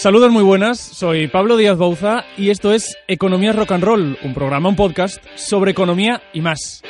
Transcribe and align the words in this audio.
Saludos 0.00 0.32
muy 0.32 0.42
buenas, 0.42 0.80
soy 0.80 1.28
Pablo 1.28 1.58
Díaz 1.58 1.76
Bouza 1.76 2.24
y 2.38 2.48
esto 2.48 2.72
es 2.72 2.96
Economía 3.06 3.52
Rock 3.52 3.72
and 3.72 3.84
Roll, 3.84 4.18
un 4.22 4.32
programa, 4.32 4.70
un 4.70 4.74
podcast 4.74 5.22
sobre 5.34 5.72
economía 5.72 6.22
y 6.32 6.40
más. 6.40 6.80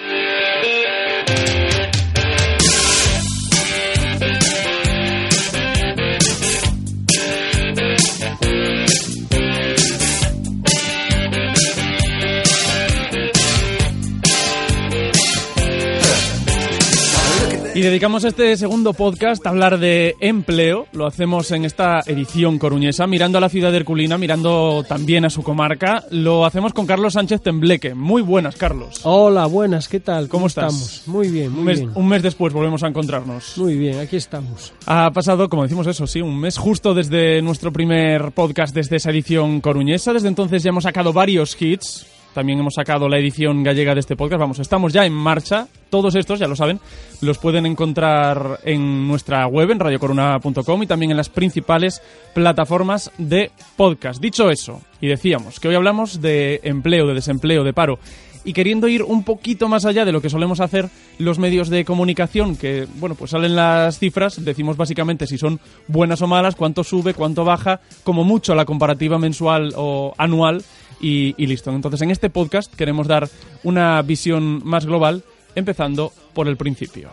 Y 17.80 17.82
dedicamos 17.82 18.24
este 18.24 18.54
segundo 18.58 18.92
podcast 18.92 19.46
a 19.46 19.48
hablar 19.48 19.78
de 19.78 20.14
empleo. 20.20 20.86
Lo 20.92 21.06
hacemos 21.06 21.50
en 21.50 21.64
esta 21.64 22.00
edición 22.04 22.58
coruñesa, 22.58 23.06
mirando 23.06 23.38
a 23.38 23.40
la 23.40 23.48
ciudad 23.48 23.70
de 23.70 23.78
Herculina, 23.78 24.18
mirando 24.18 24.84
también 24.86 25.24
a 25.24 25.30
su 25.30 25.42
comarca. 25.42 26.04
Lo 26.10 26.44
hacemos 26.44 26.74
con 26.74 26.84
Carlos 26.84 27.14
Sánchez 27.14 27.40
Tembleque. 27.40 27.94
Muy 27.94 28.20
buenas, 28.20 28.56
Carlos. 28.56 29.00
Hola, 29.04 29.46
buenas, 29.46 29.88
¿qué 29.88 29.98
tal? 29.98 30.28
¿Cómo, 30.28 30.48
estás? 30.48 30.74
Estamos? 30.74 31.08
Muy 31.08 31.30
bien, 31.30 31.52
muy 31.52 31.60
un 31.60 31.64
mes, 31.64 31.78
bien. 31.78 31.92
Un 31.94 32.06
mes 32.06 32.22
después 32.22 32.52
volvemos 32.52 32.82
a 32.82 32.88
encontrarnos. 32.88 33.56
Muy 33.56 33.78
bien, 33.78 33.98
aquí 33.98 34.16
estamos. 34.16 34.74
Ha 34.84 35.10
pasado, 35.12 35.48
como 35.48 35.62
decimos 35.62 35.86
eso, 35.86 36.06
sí, 36.06 36.20
un 36.20 36.38
mes 36.38 36.58
justo 36.58 36.92
desde 36.92 37.40
nuestro 37.40 37.72
primer 37.72 38.32
podcast, 38.32 38.74
desde 38.74 38.96
esa 38.96 39.08
edición 39.08 39.62
coruñesa. 39.62 40.12
Desde 40.12 40.28
entonces 40.28 40.62
ya 40.62 40.68
hemos 40.68 40.84
sacado 40.84 41.14
varios 41.14 41.56
hits. 41.58 42.09
También 42.34 42.60
hemos 42.60 42.74
sacado 42.74 43.08
la 43.08 43.18
edición 43.18 43.62
gallega 43.62 43.94
de 43.94 44.00
este 44.00 44.16
podcast. 44.16 44.40
Vamos, 44.40 44.58
estamos 44.58 44.92
ya 44.92 45.04
en 45.04 45.12
marcha. 45.12 45.66
Todos 45.90 46.14
estos, 46.14 46.38
ya 46.38 46.46
lo 46.46 46.54
saben, 46.54 46.78
los 47.20 47.38
pueden 47.38 47.66
encontrar 47.66 48.60
en 48.64 49.08
nuestra 49.08 49.46
web, 49.48 49.72
en 49.72 49.80
radiocoruna.com 49.80 50.82
y 50.82 50.86
también 50.86 51.10
en 51.10 51.16
las 51.16 51.28
principales 51.28 52.00
plataformas 52.32 53.10
de 53.18 53.50
podcast. 53.76 54.20
Dicho 54.20 54.50
eso, 54.50 54.80
y 55.00 55.08
decíamos 55.08 55.58
que 55.58 55.66
hoy 55.66 55.74
hablamos 55.74 56.20
de 56.20 56.60
empleo, 56.62 57.08
de 57.08 57.14
desempleo, 57.14 57.64
de 57.64 57.72
paro 57.72 57.98
y 58.44 58.52
queriendo 58.52 58.88
ir 58.88 59.02
un 59.02 59.24
poquito 59.24 59.68
más 59.68 59.84
allá 59.84 60.04
de 60.04 60.12
lo 60.12 60.22
que 60.22 60.30
solemos 60.30 60.60
hacer 60.60 60.88
los 61.18 61.38
medios 61.38 61.68
de 61.68 61.84
comunicación, 61.84 62.56
que, 62.56 62.86
bueno, 62.96 63.14
pues 63.14 63.32
salen 63.32 63.54
las 63.54 63.98
cifras, 63.98 64.42
decimos 64.42 64.76
básicamente 64.76 65.26
si 65.26 65.36
son 65.36 65.60
buenas 65.88 66.22
o 66.22 66.26
malas, 66.26 66.56
cuánto 66.56 66.84
sube, 66.84 67.14
cuánto 67.14 67.44
baja, 67.44 67.80
como 68.02 68.24
mucho 68.24 68.54
la 68.54 68.64
comparativa 68.64 69.18
mensual 69.18 69.74
o 69.76 70.14
anual 70.16 70.62
y, 71.00 71.34
listo. 71.46 71.70
Entonces, 71.70 72.02
en 72.02 72.10
este 72.10 72.30
podcast 72.30 72.74
queremos 72.74 73.06
dar 73.06 73.28
una 73.62 74.02
visión 74.02 74.62
más 74.64 74.86
global, 74.86 75.24
empezando 75.54 76.12
por 76.34 76.48
el 76.48 76.56
principio. 76.56 77.10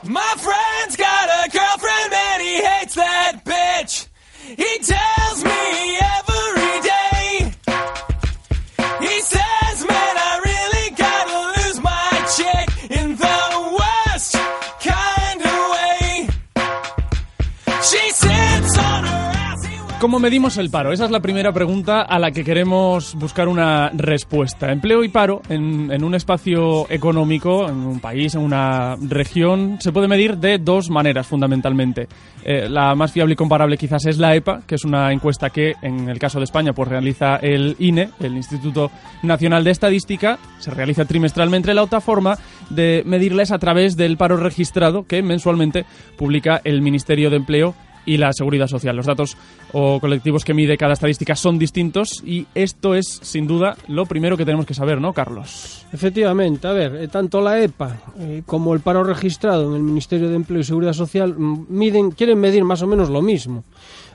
¿Cómo 19.99 20.19
medimos 20.19 20.57
el 20.57 20.69
paro? 20.69 20.93
Esa 20.93 21.05
es 21.05 21.11
la 21.11 21.21
primera 21.21 21.51
pregunta 21.51 22.03
a 22.03 22.19
la 22.19 22.29
que 22.29 22.43
queremos 22.43 23.15
buscar 23.15 23.47
una 23.47 23.89
respuesta. 23.89 24.71
Empleo 24.71 25.03
y 25.03 25.09
paro 25.09 25.41
en, 25.49 26.03
un 26.03 26.13
espacio 26.13 26.85
económico, 26.91 27.67
en 27.67 27.77
un 27.77 27.99
país, 27.99 28.35
en 28.35 28.41
una 28.41 28.95
región, 29.01 29.77
se 29.79 29.91
puede 29.91 30.07
medir 30.07 30.37
de 30.37 30.59
dos 30.59 30.91
maneras 30.91 31.25
fundamentalmente. 31.25 32.07
Eh, 32.43 32.69
la 32.69 32.93
más 32.93 33.11
fiable 33.11 33.33
y 33.33 33.35
comparable 33.35 33.75
quizás 33.75 34.05
es 34.05 34.19
la 34.19 34.35
EPA, 34.35 34.61
que 34.67 34.75
es 34.75 34.85
una 34.85 35.11
encuesta 35.11 35.49
que 35.49 35.73
en 35.81 36.07
el 36.09 36.19
caso 36.19 36.37
de 36.37 36.43
España 36.43 36.73
pues 36.73 36.87
realiza 36.87 37.37
el 37.37 37.75
INE, 37.79 38.11
el 38.19 38.37
Instituto 38.37 38.91
Nacional 39.23 39.63
de 39.63 39.71
Estadística, 39.71 40.37
se 40.59 40.69
realiza 40.69 41.05
trimestralmente. 41.05 41.73
La 41.73 41.81
otra 41.81 42.01
forma 42.01 42.37
de 42.69 43.01
medirla 43.03 43.41
es 43.41 43.51
a 43.51 43.57
través 43.57 43.97
del 43.97 44.15
paro 44.15 44.37
registrado 44.37 45.07
que 45.07 45.23
mensualmente 45.23 45.85
publica 46.17 46.61
el 46.63 46.83
Ministerio 46.83 47.31
de 47.31 47.37
Empleo 47.37 47.73
y 48.07 48.17
la 48.17 48.33
seguridad 48.33 48.67
social. 48.67 48.95
Los 48.95 49.05
datos 49.05 49.37
o 49.73 49.99
colectivos 49.99 50.43
que 50.43 50.55
mide 50.55 50.77
cada 50.77 50.93
estadística 50.93 51.35
son 51.35 51.59
distintos 51.59 52.23
y 52.25 52.47
esto 52.55 52.95
es, 52.95 53.19
sin 53.21 53.45
duda, 53.45 53.77
lo 53.87 54.07
primero 54.07 54.37
que 54.37 54.45
tenemos 54.45 54.65
que 54.65 54.73
saber, 54.73 54.99
¿no, 54.99 55.13
Carlos? 55.13 55.85
Efectivamente, 55.93 56.67
a 56.67 56.71
ver, 56.71 56.95
eh, 56.95 57.07
tanto 57.09 57.41
la 57.41 57.61
EPA 57.61 57.97
eh, 58.17 58.41
como 58.45 58.73
el 58.73 58.79
paro 58.79 59.03
registrado 59.03 59.69
en 59.69 59.75
el 59.75 59.83
Ministerio 59.83 60.29
de 60.29 60.35
Empleo 60.37 60.61
y 60.61 60.63
Seguridad 60.63 60.93
Social 60.93 61.35
mm, 61.37 61.65
miden, 61.69 62.11
quieren 62.11 62.39
medir 62.39 62.63
más 62.63 62.81
o 62.81 62.87
menos 62.87 63.09
lo 63.09 63.21
mismo. 63.21 63.63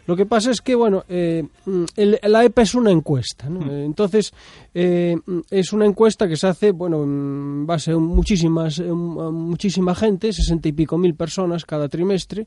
Lo 0.06 0.16
que 0.16 0.26
pasa 0.26 0.50
es 0.50 0.60
que, 0.60 0.74
bueno, 0.74 1.04
eh, 1.08 1.44
mm, 1.64 1.84
el- 1.96 2.18
la 2.24 2.44
EPA 2.44 2.62
es 2.62 2.74
una 2.74 2.90
encuesta, 2.90 3.48
¿no? 3.48 3.70
Eh, 3.70 3.84
Entonces, 3.84 4.32
eh, 4.74 5.16
mm, 5.24 5.38
es 5.50 5.72
una 5.72 5.86
encuesta 5.86 6.26
que 6.28 6.36
se 6.36 6.46
hace, 6.48 6.72
bueno, 6.72 7.02
en 7.04 7.66
base 7.66 7.92
a 7.92 7.98
muchísimas, 7.98 8.78
eh, 8.80 8.88
a 8.88 8.92
muchísima 8.94 9.94
gente, 9.94 10.32
sesenta 10.32 10.68
y 10.68 10.72
pico 10.72 10.98
mil 10.98 11.14
personas 11.14 11.64
cada 11.64 11.88
trimestre, 11.88 12.46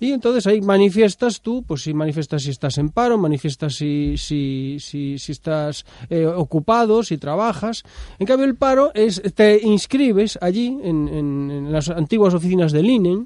y 0.00 0.10
entonces 0.12 0.46
ahí 0.46 0.60
manifiestas 0.60 1.40
tú, 1.40 1.62
pues 1.66 1.82
si 1.82 1.94
manifiestas 1.94 2.42
si 2.42 2.50
estás 2.50 2.76
en 2.78 2.88
paro, 2.88 3.18
manifiestas 3.18 3.74
si, 3.74 4.14
si, 4.16 4.78
si, 4.80 5.18
si 5.18 5.32
estás 5.32 5.84
eh, 6.10 6.26
ocupado, 6.26 7.02
si 7.02 7.18
trabajas. 7.18 7.84
En 8.18 8.26
cambio, 8.26 8.46
el 8.46 8.56
paro 8.56 8.90
es, 8.94 9.22
te 9.34 9.60
inscribes 9.62 10.38
allí, 10.40 10.76
en, 10.82 11.08
en- 11.08 11.50
en 11.50 11.72
las 11.72 11.88
antiguas 11.88 12.34
oficinas 12.34 12.72
del 12.72 12.90
INE, 12.90 13.18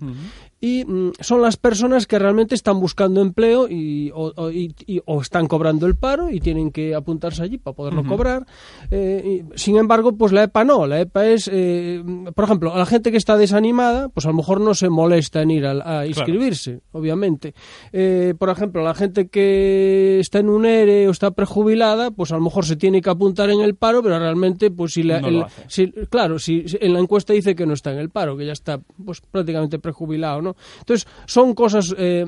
y 0.62 0.84
mm, 0.84 1.12
son 1.20 1.40
las 1.40 1.56
personas 1.56 2.06
que 2.06 2.18
realmente 2.18 2.54
están 2.54 2.80
buscando 2.80 3.22
empleo 3.22 3.66
y 3.68 4.10
o, 4.14 4.32
o- 4.36 4.50
y- 4.50 4.74
y- 4.86 5.00
o 5.06 5.22
están 5.22 5.46
cobrando 5.46 5.86
el 5.86 5.96
paro 5.96 6.28
y 6.30 6.38
tienen 6.40 6.70
que 6.70 6.94
apuntarse 6.94 7.42
allí 7.42 7.56
para 7.56 7.74
poderlo 7.74 8.04
cobrar. 8.04 8.46
Eh, 8.90 9.42
y, 9.54 9.58
sin 9.58 9.76
embargo, 9.78 10.12
pues 10.16 10.32
la 10.32 10.42
EPA 10.42 10.64
no. 10.64 10.86
La 10.86 11.00
EPA 11.00 11.26
es, 11.28 11.48
eh, 11.50 12.02
por 12.34 12.44
ejemplo, 12.44 12.74
a 12.74 12.78
la 12.78 12.84
gente 12.86 13.10
que 13.10 13.16
está 13.16 13.38
desanimada, 13.38 14.10
pues 14.10 14.26
a 14.26 14.28
lo 14.28 14.34
mejor 14.34 14.60
no 14.60 14.74
se 14.74 14.90
molesta 14.90 15.40
en 15.40 15.50
ir 15.50 15.64
a, 15.66 16.00
a 16.00 16.06
inscribirse, 16.06 16.80
obviamente. 16.92 17.54
Eh, 17.92 18.34
por 18.38 18.50
ejemplo, 18.50 18.82
la 18.82 18.94
gente 18.94 19.28
que 19.28 20.18
está 20.20 20.40
en 20.40 20.50
un 20.50 20.66
ERE 20.66 21.08
o 21.08 21.10
está 21.10 21.30
prejubilada, 21.30 22.10
pues 22.10 22.32
a 22.32 22.36
lo 22.36 22.42
mejor 22.42 22.66
se 22.66 22.76
tiene 22.76 23.00
que 23.00 23.08
apuntar 23.08 23.48
en 23.50 23.60
el 23.62 23.76
paro, 23.76 24.02
pero 24.02 24.18
realmente, 24.18 24.70
pues 24.70 24.92
si 24.92 25.02
la, 25.04 25.20
No 25.20 25.28
el- 25.28 25.34
lo 25.38 25.44
hace. 25.46 25.64
si- 25.68 25.92
claro, 26.10 26.38
si, 26.38 26.68
si 26.68 26.76
en 26.82 26.92
la 26.92 27.00
encuesta 27.00 27.32
dice 27.32 27.54
que 27.54 27.64
no 27.64 27.72
está 27.72 27.92
en 27.92 27.98
el 27.98 28.10
paro, 28.10 28.36
que 28.36 28.44
ya 28.44 28.52
está 28.52 28.78
pues 29.04 29.22
prácticamente 29.22 29.78
prejubilado, 29.78 30.42
¿no? 30.42 30.49
Entonces, 30.80 31.06
son 31.26 31.54
cosas, 31.54 31.94
eh, 31.98 32.24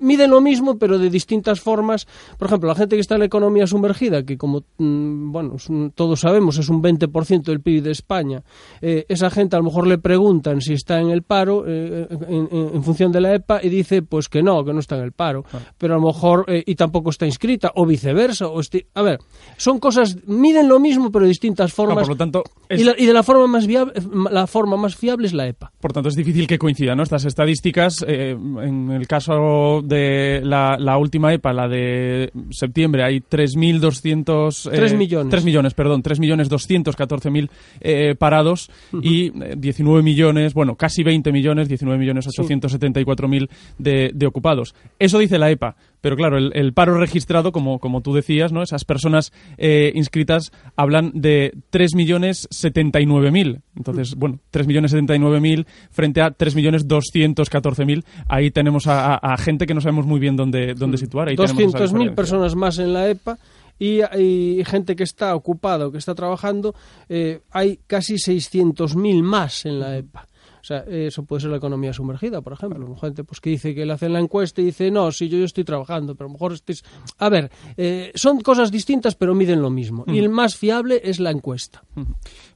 miden 0.00 0.30
lo 0.30 0.40
mismo, 0.40 0.78
pero 0.78 0.98
de 0.98 1.10
distintas 1.10 1.60
formas. 1.60 2.06
Por 2.38 2.46
ejemplo, 2.48 2.68
la 2.68 2.74
gente 2.74 2.96
que 2.96 3.00
está 3.00 3.14
en 3.14 3.20
la 3.20 3.26
economía 3.26 3.66
sumergida, 3.66 4.22
que 4.24 4.36
como, 4.36 4.62
mm, 4.78 5.32
bueno, 5.32 5.56
un- 5.68 5.90
todos 5.94 6.20
sabemos, 6.20 6.58
es 6.58 6.68
un 6.68 6.82
20% 6.82 7.50
del 7.52 7.60
PIB 7.60 7.82
de 7.82 7.90
España, 7.90 8.42
eh, 8.80 9.04
esa 9.08 9.30
gente 9.30 9.56
a 9.56 9.58
lo 9.58 9.64
mejor 9.66 9.86
le 9.86 9.98
preguntan 9.98 10.60
si 10.60 10.72
está 10.74 11.00
en 11.00 11.10
el 11.10 11.22
paro 11.22 11.64
eh, 11.66 12.06
en, 12.28 12.48
en- 12.50 12.70
en 12.74 12.82
función 12.84 13.12
de 13.12 13.20
la 13.20 13.34
EPA 13.34 13.60
y 13.62 13.68
dice 13.68 14.02
pues 14.02 14.28
que 14.28 14.42
no, 14.42 14.64
que 14.64 14.72
no 14.72 14.80
está 14.80 14.96
en 14.96 15.04
el 15.04 15.12
paro, 15.12 15.44
pero 15.78 15.94
a 15.94 15.98
lo 15.98 16.06
mejor 16.06 16.46
y 16.48 16.74
tampoco 16.74 17.10
está 17.10 17.26
inscrita 17.26 17.72
o 17.74 17.86
viceversa. 17.86 18.48
O 18.48 18.60
a 18.94 19.02
ver, 19.02 19.18
son 19.56 19.78
cosas, 19.78 20.16
miden 20.26 20.68
lo 20.68 20.80
mismo, 20.80 21.10
pero 21.10 21.24
de 21.24 21.28
distintas 21.28 21.70
Ah, 21.72 21.74
formas. 21.74 21.98
por 22.06 22.08
lo 22.10 22.16
tanto, 22.16 22.42
es, 22.68 22.80
Y, 22.80 22.84
la, 22.84 22.94
y 22.98 23.06
de 23.06 23.12
la 23.12 23.22
forma 23.22 23.46
más 23.46 23.66
viable, 23.66 23.92
la 24.30 24.46
forma 24.46 24.76
más 24.76 24.96
fiable 24.96 25.26
es 25.26 25.32
la 25.32 25.46
EPA. 25.46 25.72
por 25.80 25.92
tanto, 25.92 26.08
es 26.08 26.14
difícil 26.16 26.46
que 26.46 26.58
coincidan 26.58 26.96
¿no? 26.96 27.02
estas 27.02 27.24
estadísticas. 27.24 27.63
Eh, 28.06 28.30
en 28.32 28.90
el 28.90 29.06
caso 29.06 29.80
de 29.82 30.40
la, 30.42 30.76
la 30.78 30.98
última 30.98 31.32
EPA, 31.32 31.52
la 31.52 31.68
de 31.68 32.30
septiembre, 32.50 33.02
hay 33.04 33.20
3.200... 33.20 34.70
Tres 34.70 34.94
millones. 34.94 35.30
3 35.30 35.44
millones, 35.44 35.74
perdón, 35.74 36.02
3.214.000 36.02 37.48
eh, 37.80 38.14
parados 38.16 38.70
y 39.02 39.26
eh, 39.42 39.54
19 39.56 40.02
millones, 40.02 40.54
bueno, 40.54 40.76
casi 40.76 41.02
20 41.02 41.32
millones, 41.32 41.68
19 41.68 41.98
millones 41.98 42.26
874.000 42.26 43.48
de, 43.78 44.10
de 44.14 44.26
ocupados. 44.26 44.74
Eso 44.98 45.18
dice 45.18 45.38
la 45.38 45.50
EPA. 45.50 45.76
Pero 46.04 46.16
claro, 46.16 46.36
el, 46.36 46.52
el 46.54 46.74
paro 46.74 46.98
registrado, 46.98 47.50
como, 47.50 47.78
como 47.78 48.02
tú 48.02 48.12
decías, 48.12 48.52
¿no? 48.52 48.62
esas 48.62 48.84
personas 48.84 49.32
eh, 49.56 49.90
inscritas 49.94 50.52
hablan 50.76 51.10
de 51.14 51.54
3.079.000. 51.72 53.62
Entonces, 53.76 54.14
bueno, 54.14 54.38
3.079.000 54.52 55.66
frente 55.90 56.20
a 56.20 56.30
3.214.000. 56.36 58.04
Ahí 58.28 58.50
tenemos 58.50 58.86
a, 58.86 59.14
a- 59.14 59.34
a 59.34 59.36
gente 59.36 59.66
que 59.66 59.74
no 59.74 59.80
sabemos 59.80 60.06
muy 60.06 60.20
bien 60.20 60.36
dónde, 60.36 60.74
dónde 60.74 60.98
situar. 60.98 61.28
Tenemos 61.28 61.50
esa 61.50 61.58
200.000 61.58 61.82
diferencia. 61.86 62.14
personas 62.14 62.54
más 62.54 62.78
en 62.78 62.92
la 62.92 63.08
EPA 63.08 63.38
y, 63.78 64.00
y 64.18 64.62
gente 64.64 64.94
que 64.96 65.04
está 65.04 65.34
ocupada 65.34 65.86
o 65.86 65.90
que 65.92 65.98
está 65.98 66.14
trabajando, 66.14 66.74
eh, 67.08 67.40
hay 67.50 67.78
casi 67.86 68.14
600.000 68.16 69.22
más 69.22 69.64
en 69.66 69.80
la 69.80 69.96
EPA. 69.98 70.26
O 70.64 70.66
sea, 70.66 70.78
eso 70.88 71.26
puede 71.26 71.42
ser 71.42 71.50
la 71.50 71.58
economía 71.58 71.92
sumergida, 71.92 72.40
por 72.40 72.54
ejemplo. 72.54 72.96
Gente 72.96 73.22
pues 73.22 73.38
que 73.38 73.50
dice 73.50 73.74
que 73.74 73.84
le 73.84 73.92
hacen 73.92 74.14
la 74.14 74.18
encuesta 74.18 74.62
y 74.62 74.64
dice, 74.64 74.90
no, 74.90 75.12
sí, 75.12 75.28
yo, 75.28 75.36
yo 75.36 75.44
estoy 75.44 75.62
trabajando, 75.62 76.14
pero 76.14 76.24
a 76.24 76.30
lo 76.30 76.32
mejor 76.32 76.54
estés... 76.54 76.82
A 77.18 77.28
ver, 77.28 77.50
eh, 77.76 78.12
son 78.14 78.40
cosas 78.40 78.72
distintas, 78.72 79.14
pero 79.14 79.34
miden 79.34 79.60
lo 79.60 79.68
mismo. 79.68 80.06
Y 80.06 80.18
el 80.18 80.30
más 80.30 80.56
fiable 80.56 81.02
es 81.04 81.20
la 81.20 81.32
encuesta. 81.32 81.84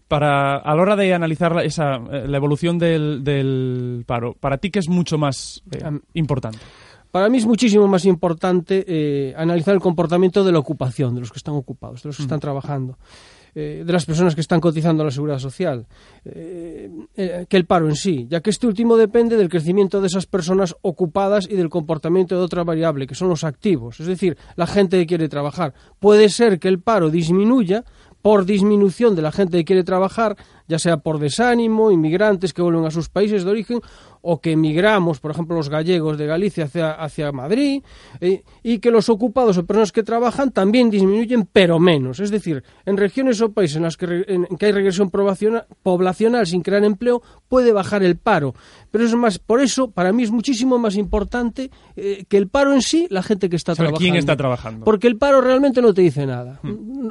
Para, 0.08 0.56
a 0.56 0.74
la 0.74 0.80
hora 0.80 0.96
de 0.96 1.12
analizar 1.12 1.54
la, 1.54 1.64
esa, 1.64 1.96
eh, 1.96 2.26
la 2.26 2.38
evolución 2.38 2.78
del, 2.78 3.22
del 3.22 4.04
paro, 4.06 4.32
¿para 4.40 4.56
ti 4.56 4.70
qué 4.70 4.78
es 4.78 4.88
mucho 4.88 5.18
más 5.18 5.62
eh, 5.70 6.00
importante? 6.14 6.60
Para 7.10 7.28
mí 7.28 7.36
es 7.36 7.44
muchísimo 7.44 7.88
más 7.88 8.06
importante 8.06 8.86
eh, 8.88 9.34
analizar 9.36 9.74
el 9.74 9.80
comportamiento 9.80 10.44
de 10.44 10.52
la 10.52 10.60
ocupación, 10.60 11.14
de 11.14 11.20
los 11.20 11.30
que 11.30 11.38
están 11.38 11.56
ocupados, 11.56 12.02
de 12.02 12.08
los 12.08 12.16
que 12.16 12.22
están 12.22 12.40
trabajando, 12.40 12.96
eh, 13.60 13.82
de 13.84 13.92
las 13.92 14.06
personas 14.06 14.36
que 14.36 14.40
están 14.40 14.60
cotizando 14.60 15.02
a 15.02 15.06
la 15.06 15.10
seguridad 15.10 15.40
social, 15.40 15.84
eh, 16.24 16.88
eh, 17.16 17.44
que 17.48 17.56
el 17.56 17.64
paro 17.64 17.88
en 17.88 17.96
sí, 17.96 18.24
ya 18.30 18.40
que 18.40 18.50
este 18.50 18.68
último 18.68 18.96
depende 18.96 19.36
del 19.36 19.48
crecimiento 19.48 20.00
de 20.00 20.06
esas 20.06 20.26
personas 20.26 20.76
ocupadas 20.82 21.48
y 21.50 21.56
del 21.56 21.68
comportamiento 21.68 22.36
de 22.36 22.42
otra 22.42 22.62
variable, 22.62 23.08
que 23.08 23.16
son 23.16 23.28
los 23.28 23.42
activos, 23.42 23.98
es 23.98 24.06
decir, 24.06 24.38
la 24.54 24.68
gente 24.68 24.96
que 24.96 25.06
quiere 25.08 25.28
trabajar. 25.28 25.74
Puede 25.98 26.28
ser 26.28 26.60
que 26.60 26.68
el 26.68 26.78
paro 26.78 27.10
disminuya 27.10 27.84
por 28.22 28.44
disminución 28.44 29.16
de 29.16 29.22
la 29.22 29.32
gente 29.32 29.58
que 29.58 29.64
quiere 29.64 29.82
trabajar, 29.82 30.36
ya 30.68 30.78
sea 30.78 30.98
por 30.98 31.18
desánimo, 31.18 31.90
inmigrantes 31.90 32.52
que 32.52 32.62
vuelven 32.62 32.84
a 32.84 32.90
sus 32.90 33.08
países 33.08 33.42
de 33.44 33.50
origen 33.50 33.80
o 34.20 34.40
que 34.40 34.52
emigramos, 34.52 35.20
por 35.20 35.30
ejemplo, 35.30 35.56
los 35.56 35.68
gallegos 35.68 36.18
de 36.18 36.26
Galicia 36.26 36.64
hacia, 36.64 36.90
hacia 36.92 37.30
Madrid, 37.32 37.82
eh, 38.20 38.42
y 38.64 38.78
que 38.80 38.90
los 38.90 39.08
ocupados 39.08 39.56
o 39.58 39.64
personas 39.64 39.92
que 39.92 40.02
trabajan 40.02 40.50
también 40.50 40.90
disminuyen, 40.90 41.48
pero 41.50 41.78
menos. 41.78 42.18
Es 42.20 42.30
decir, 42.30 42.64
en 42.84 42.96
regiones 42.96 43.40
o 43.40 43.52
países 43.52 43.76
en 43.76 43.84
las 43.84 43.96
que, 43.96 44.06
re- 44.06 44.24
en 44.28 44.44
que 44.58 44.66
hay 44.66 44.72
regresión 44.72 45.10
poblaciona- 45.10 45.66
poblacional 45.84 46.46
sin 46.46 46.62
crear 46.62 46.84
empleo, 46.84 47.22
puede 47.48 47.72
bajar 47.72 48.02
el 48.02 48.16
paro. 48.16 48.54
Pero 48.90 49.04
es 49.04 49.14
más, 49.14 49.38
por 49.38 49.60
eso, 49.60 49.90
para 49.92 50.12
mí 50.12 50.24
es 50.24 50.30
muchísimo 50.32 50.78
más 50.78 50.96
importante 50.96 51.70
eh, 51.96 52.24
que 52.28 52.36
el 52.38 52.48
paro 52.48 52.74
en 52.74 52.82
sí, 52.82 53.06
la 53.10 53.22
gente 53.22 53.48
que 53.48 53.56
está 53.56 53.74
Saber 53.76 53.90
trabajando. 53.90 54.02
quién 54.04 54.16
está 54.16 54.36
trabajando. 54.36 54.84
Porque 54.84 55.06
el 55.06 55.16
paro 55.16 55.40
realmente 55.40 55.80
no 55.80 55.94
te 55.94 56.02
dice 56.02 56.26
nada. 56.26 56.60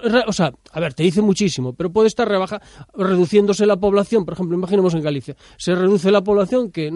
Re- 0.04 0.26
O 0.28 0.34
sea, 0.34 0.52
a 0.74 0.80
ver, 0.82 0.94
te 0.94 1.04
dice 1.04 1.22
muchísimo, 1.22 1.72
pero 1.74 1.90
puede 1.92 2.08
estar 2.10 2.28
rebaja, 2.28 2.62
reduciéndose 3.48 3.66
la 3.66 3.78
población. 3.78 4.26
Por 4.26 4.34
ejemplo, 4.34 4.58
imaginemos 4.58 4.94
en 4.94 5.02
Galicia. 5.02 5.36
Se 5.58 5.74
reduce 5.74 6.12
la 6.12 6.22
población, 6.22 6.72
que 6.72 6.92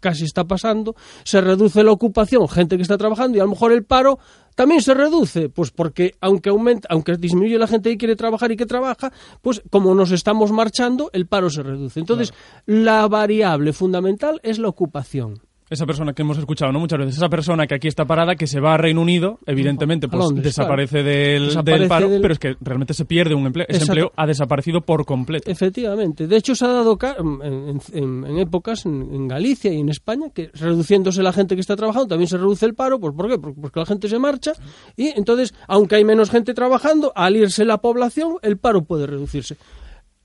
casi 0.00 0.24
está 0.24 0.44
pasando, 0.44 0.94
se 1.24 1.40
reduce 1.40 1.82
la 1.82 1.92
ocupación, 1.92 2.48
gente 2.48 2.76
que 2.76 2.82
está 2.82 2.96
trabajando, 2.96 3.38
y 3.38 3.40
a 3.40 3.44
lo 3.44 3.50
mejor 3.50 3.72
el 3.72 3.84
paro 3.84 4.18
también 4.54 4.80
se 4.80 4.94
reduce, 4.94 5.48
pues 5.48 5.70
porque 5.70 6.14
aunque 6.20 6.50
aumenta, 6.50 6.88
aunque 6.90 7.16
disminuye 7.16 7.58
la 7.58 7.66
gente 7.66 7.90
que 7.90 7.98
quiere 7.98 8.16
trabajar 8.16 8.52
y 8.52 8.56
que 8.56 8.66
trabaja, 8.66 9.12
pues 9.42 9.62
como 9.70 9.94
nos 9.94 10.12
estamos 10.12 10.52
marchando, 10.52 11.10
el 11.12 11.26
paro 11.26 11.50
se 11.50 11.62
reduce. 11.62 12.00
Entonces, 12.00 12.32
la 12.66 13.06
variable 13.08 13.72
fundamental 13.72 14.40
es 14.42 14.58
la 14.58 14.68
ocupación. 14.68 15.45
Esa 15.68 15.84
persona 15.84 16.12
que 16.12 16.22
hemos 16.22 16.38
escuchado, 16.38 16.70
¿no? 16.70 16.78
Muchas 16.78 17.00
veces, 17.00 17.16
esa 17.16 17.28
persona 17.28 17.66
que 17.66 17.74
aquí 17.74 17.88
está 17.88 18.04
parada, 18.04 18.36
que 18.36 18.46
se 18.46 18.60
va 18.60 18.74
a 18.74 18.76
Reino 18.76 19.00
Unido, 19.00 19.40
evidentemente, 19.46 20.06
pues 20.06 20.22
Londres, 20.22 20.44
desaparece 20.44 21.02
del, 21.02 21.46
Desaparece 21.46 21.80
del 21.80 21.88
paro, 21.88 22.08
del- 22.08 22.20
pero 22.22 22.32
es 22.34 22.38
que 22.38 22.56
realmente 22.60 22.94
se 22.94 23.04
pierde 23.04 23.34
un 23.34 23.46
empleo. 23.46 23.66
Ese 23.68 23.78
Exacto. 23.78 23.92
empleo 24.00 24.12
ha 24.14 24.26
desaparecido 24.28 24.82
por 24.82 25.04
completo. 25.04 25.50
Efectivamente. 25.50 26.28
De 26.28 26.36
hecho, 26.36 26.54
se 26.54 26.64
ha 26.66 26.68
dado 26.68 26.96
en, 27.18 27.80
en- 27.92 28.24
en 28.24 28.38
épocas 28.38 28.86
en, 28.86 29.12
en 29.12 29.26
Galicia 29.26 29.72
y 29.72 29.80
en 29.80 29.88
España 29.88 30.26
que 30.32 30.50
reduciéndose 30.54 31.20
la 31.24 31.32
gente 31.32 31.56
que 31.56 31.60
está 31.62 31.74
trabajando 31.74 32.06
también 32.06 32.28
se 32.28 32.36
reduce 32.38 32.64
el 32.64 32.74
paro. 32.74 33.00
Pues, 33.00 33.12
¿Por 33.14 33.28
qué? 33.28 33.36
Porque 33.38 33.80
la 33.80 33.86
gente 33.86 34.08
se 34.08 34.20
marcha 34.20 34.52
y 34.96 35.08
entonces, 35.18 35.52
aunque 35.66 35.96
hay 35.96 36.04
menos 36.04 36.30
gente 36.30 36.54
trabajando, 36.54 37.10
al 37.16 37.34
irse 37.34 37.64
la 37.64 37.78
población, 37.78 38.36
el 38.42 38.56
paro 38.56 38.84
puede 38.84 39.08
reducirse. 39.08 39.56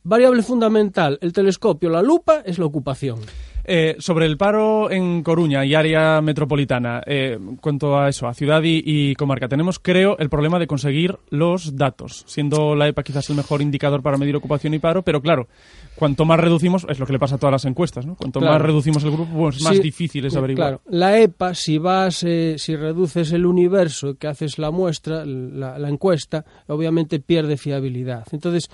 Variable 0.03 0.43
fundamental, 0.43 1.17
el 1.21 1.33
telescopio, 1.33 1.89
la 1.89 2.03
lupa, 2.03 2.41
es 2.45 2.59
la 2.59 2.65
ocupación. 2.65 3.19
Eh, 3.63 3.95
sobre 3.99 4.25
el 4.25 4.37
paro 4.37 4.89
en 4.91 5.21
Coruña 5.23 5.63
y 5.65 5.75
área 5.75 6.21
metropolitana, 6.21 7.01
eh, 7.05 7.37
cuanto 7.61 7.97
a 7.99 8.09
eso, 8.09 8.27
a 8.27 8.33
ciudad 8.33 8.61
y, 8.63 8.81
y 8.85 9.15
comarca, 9.15 9.47
tenemos, 9.47 9.79
creo, 9.79 10.17
el 10.17 10.29
problema 10.29 10.57
de 10.59 10.67
conseguir 10.67 11.17
los 11.29 11.75
datos, 11.75 12.23
siendo 12.27 12.75
la 12.75 12.87
EPA 12.87 13.03
quizás 13.03 13.29
el 13.29 13.35
mejor 13.35 13.61
indicador 13.61 14.01
para 14.01 14.17
medir 14.17 14.35
ocupación 14.35 14.73
y 14.73 14.79
paro, 14.79 15.03
pero 15.03 15.21
claro, 15.21 15.47
cuanto 15.95 16.25
más 16.25 16.39
reducimos, 16.39 16.85
es 16.89 16.99
lo 16.99 17.05
que 17.05 17.13
le 17.13 17.19
pasa 17.19 17.35
a 17.35 17.37
todas 17.37 17.51
las 17.51 17.65
encuestas, 17.65 18.05
¿no? 18.05 18.15
Cuanto 18.15 18.39
Claro. 18.39 18.53
más 18.55 18.61
reducimos 18.63 19.03
el 19.03 19.11
grupo, 19.11 19.31
pues 19.37 19.61
más 19.61 19.75
Sí, 19.75 19.81
difícil 19.81 20.25
es 20.25 20.35
averiguar. 20.35 20.79
Claro, 20.79 20.81
la 20.89 21.19
EPA, 21.19 21.53
si 21.53 21.77
vas, 21.77 22.23
eh, 22.23 22.55
si 22.57 22.75
reduces 22.75 23.31
el 23.31 23.45
universo 23.45 24.15
que 24.15 24.27
haces 24.27 24.57
la 24.57 24.71
muestra, 24.71 25.23
la, 25.25 25.77
la 25.77 25.89
encuesta, 25.89 26.43
obviamente 26.67 27.19
pierde 27.19 27.57
fiabilidad. 27.57 28.25
Entonces, 28.31 28.69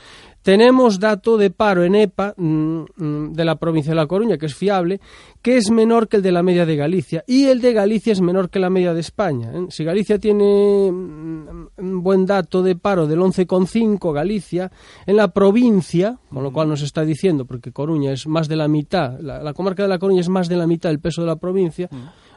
tenemos 0.47 1.01
dato 1.01 1.35
de 1.35 1.49
paro 1.49 1.83
en 1.83 1.93
EPA 1.93 2.33
mm, 2.37 2.85
mm, 2.95 3.33
de 3.33 3.43
la 3.43 3.57
provincia 3.57 3.91
de 3.91 3.97
La 3.97 4.07
Coruña, 4.07 4.37
que 4.37 4.45
es 4.45 4.55
fiable, 4.55 5.01
que 5.41 5.57
es 5.57 5.69
menor 5.71 6.07
que 6.07 6.15
el 6.15 6.23
de 6.23 6.31
la 6.31 6.41
media 6.41 6.65
de 6.65 6.77
Galicia. 6.77 7.25
Y 7.27 7.47
el 7.47 7.59
de 7.59 7.73
Galicia 7.73 8.13
es 8.13 8.21
menor 8.21 8.49
que 8.49 8.57
la 8.57 8.69
media 8.69 8.93
de 8.93 9.01
España. 9.01 9.51
¿eh? 9.53 9.65
Si 9.67 9.83
Galicia 9.83 10.19
tiene 10.19 10.89
mm, 10.89 11.67
un 11.79 12.01
buen 12.01 12.25
dato 12.25 12.63
de 12.63 12.77
paro 12.77 13.07
del 13.07 13.19
11,5, 13.19 14.13
Galicia, 14.13 14.71
en 15.05 15.17
la 15.17 15.33
provincia, 15.33 16.17
con 16.33 16.43
lo 16.43 16.53
cual 16.53 16.69
nos 16.69 16.81
está 16.81 17.03
diciendo, 17.03 17.43
porque 17.43 17.73
Coruña 17.73 18.13
es 18.13 18.25
más 18.25 18.47
de 18.47 18.55
la 18.55 18.69
mitad, 18.69 19.19
la 19.19 19.53
comarca 19.53 19.83
de 19.83 19.89
La 19.89 19.99
Coruña 19.99 20.21
es 20.21 20.29
más 20.29 20.47
de 20.47 20.55
la 20.55 20.65
mitad 20.65 20.87
del 20.87 21.01
peso 21.01 21.23
de 21.23 21.27
la 21.27 21.35
provincia, 21.35 21.89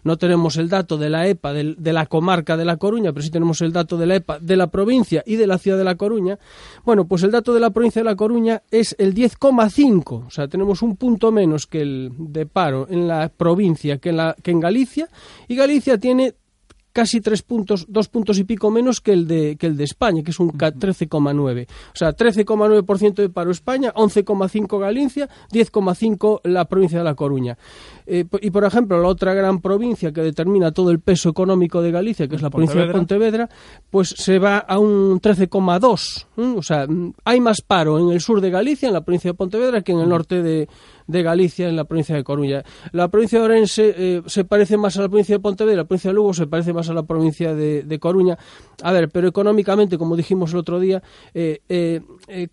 no 0.05 0.17
tenemos 0.19 0.56
el 0.56 0.69
dato 0.69 0.97
de 0.99 1.11
la 1.11 1.26
EPA 1.29 1.52
del- 1.52 1.76
de, 1.79 1.93
la 1.93 2.06
comarca 2.06 2.56
de 2.56 2.64
La 2.64 2.76
Coruña, 2.76 3.12
pero 3.12 3.23
sí 3.23 3.31
tenemos 3.31 3.61
el 3.61 3.73
dato 3.73 3.97
de 3.97 4.06
la 4.06 4.17
EPA 4.17 4.38
de 4.38 4.56
la 4.56 4.69
provincia 4.69 5.23
y 5.26 5.37
de 5.37 5.47
la 5.47 5.58
ciudad 5.58 5.79
de 5.79 5.85
La 5.85 5.94
Coruña. 5.97 6.38
Bueno, 6.85 7.06
pues 7.06 7.23
el 7.23 7.31
dato 7.31 7.52
de 7.55 7.61
la 7.61 7.70
provincia 7.70 8.00
de 8.00 8.05
La 8.05 8.17
Coruña 8.17 8.62
es 8.70 8.94
el 8.99 9.14
10,5, 9.14 10.26
o 10.26 10.31
sea, 10.31 10.49
tenemos 10.49 10.82
un 10.82 10.97
punto 10.97 11.32
menos 11.32 11.67
que 11.67 11.81
el 11.82 12.11
de 12.19 12.47
paro 12.47 12.87
en 12.91 13.06
la 13.08 13.29
provincia 13.35 13.99
que 13.99 14.11
en, 14.11 14.17
la, 14.17 14.37
que 14.43 14.50
en 14.50 14.61
Galicia, 14.61 15.08
y 15.49 15.56
Galicia 15.56 15.99
tiene 15.99 16.35
casi 16.92 17.20
tres 17.20 17.42
puntos, 17.42 17.87
dos 17.88 18.08
puntos 18.08 18.38
y 18.38 18.44
pico 18.44 18.70
menos 18.70 19.00
que 19.00 19.12
el 19.12 19.26
de, 19.28 19.56
que 19.56 19.66
el 19.66 19.76
de 19.76 19.84
España, 19.84 20.22
que 20.22 20.31
es 20.32 20.40
un 20.40 20.50
ca- 20.50 20.72
13,9. 20.72 21.66
O 21.69 21.96
sea, 21.96 22.16
13,9% 22.16 23.14
de 23.14 23.28
paro 23.28 23.50
España, 23.50 23.92
11,5 23.94 24.78
Galicia, 24.81 25.28
10,5 25.52 26.40
la 26.44 26.64
provincia 26.66 26.98
de 26.98 27.04
La 27.04 27.14
Coruña. 27.14 27.56
Eh, 28.06 28.25
y, 28.42 28.50
por 28.50 28.64
ejemplo, 28.64 29.00
la 29.00 29.08
otra 29.08 29.34
gran 29.34 29.60
provincia 29.60 30.12
que 30.12 30.20
determina 30.22 30.72
todo 30.72 30.90
el 30.90 31.00
peso 31.00 31.28
económico 31.28 31.81
de 31.81 31.92
Galicia, 31.92 32.26
que 32.26 32.37
es 32.37 32.42
la 32.42 32.50
provincia 32.50 32.81
de 32.81 32.87
Pontevedra, 32.98 33.48
pues 33.90 34.08
se 34.16 34.38
va 34.38 34.58
a 34.58 34.78
un 34.78 35.20
13,2. 35.20 36.26
¿m? 36.37 36.58
O 36.58 36.62
sea, 36.62 36.87
hay 37.25 37.40
más 37.40 37.60
paro 37.60 37.98
en 37.98 38.10
el 38.10 38.20
sur 38.20 38.40
de 38.40 38.50
Galicia, 38.50 38.88
en 38.88 38.94
la 38.94 39.02
provincia 39.04 39.31
de 39.31 39.34
Pontevedra, 39.34 39.82
que 39.82 39.92
en 39.92 40.00
el 40.00 40.08
norte 40.08 40.42
de, 40.42 40.69
de 41.11 41.23
Galicia, 41.23 41.69
en 41.69 41.77
la 41.77 41.85
provincia 41.85 42.15
de 42.15 42.25
Coruña. 42.25 42.62
La 42.93 43.09
provincia 43.09 43.39
de 43.39 43.45
Orense 43.45 43.95
eh, 43.97 44.23
se 44.27 44.45
parece 44.45 44.77
más 44.77 44.97
a 44.97 45.03
la 45.03 45.09
provincia 45.09 45.35
de 45.37 45.41
Pontevedra, 45.41 45.77
la 45.79 45.85
provincia 45.85 46.11
de 46.11 46.15
Lugo 46.15 46.35
se 46.35 46.47
parece 46.47 46.73
más 46.73 46.89
a 46.89 46.95
la 46.95 47.03
provincia 47.03 47.55
de, 47.55 47.83
de 47.83 47.99
Coruña. 47.99 48.39
A 48.83 48.93
ver, 48.93 49.09
pero 49.11 49.29
económicamente, 49.29 49.99
como 49.99 50.17
dijimos 50.17 50.53
el 50.53 50.59
otro 50.59 50.81
día, 50.81 51.03
eh, 51.35 51.61
eh, 51.69 52.01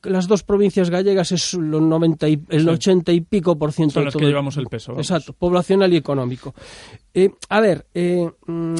las 0.03 0.27
dos 0.27 0.43
provincias 0.43 0.89
gallegas 0.89 1.31
es 1.31 1.53
los 1.53 1.81
90 1.81 2.27
y, 2.29 2.41
el 2.49 2.61
Sí. 2.63 2.67
80 2.69 3.11
y 3.11 3.21
pico 3.21 3.57
por 3.57 3.71
ciento 3.71 3.93
Son 3.95 4.01
de 4.01 4.05
las 4.05 4.15
que 4.15 4.23
el- 4.23 4.29
llevamos 4.29 4.57
el 4.57 4.65
peso. 4.67 4.91
vamos. 4.93 5.05
Exacto, 5.09 5.33
poblacional 5.33 5.93
y 5.93 5.97
económico. 5.97 6.53
A 7.49 7.59
ver, 7.61 7.85
mm, 8.45 8.75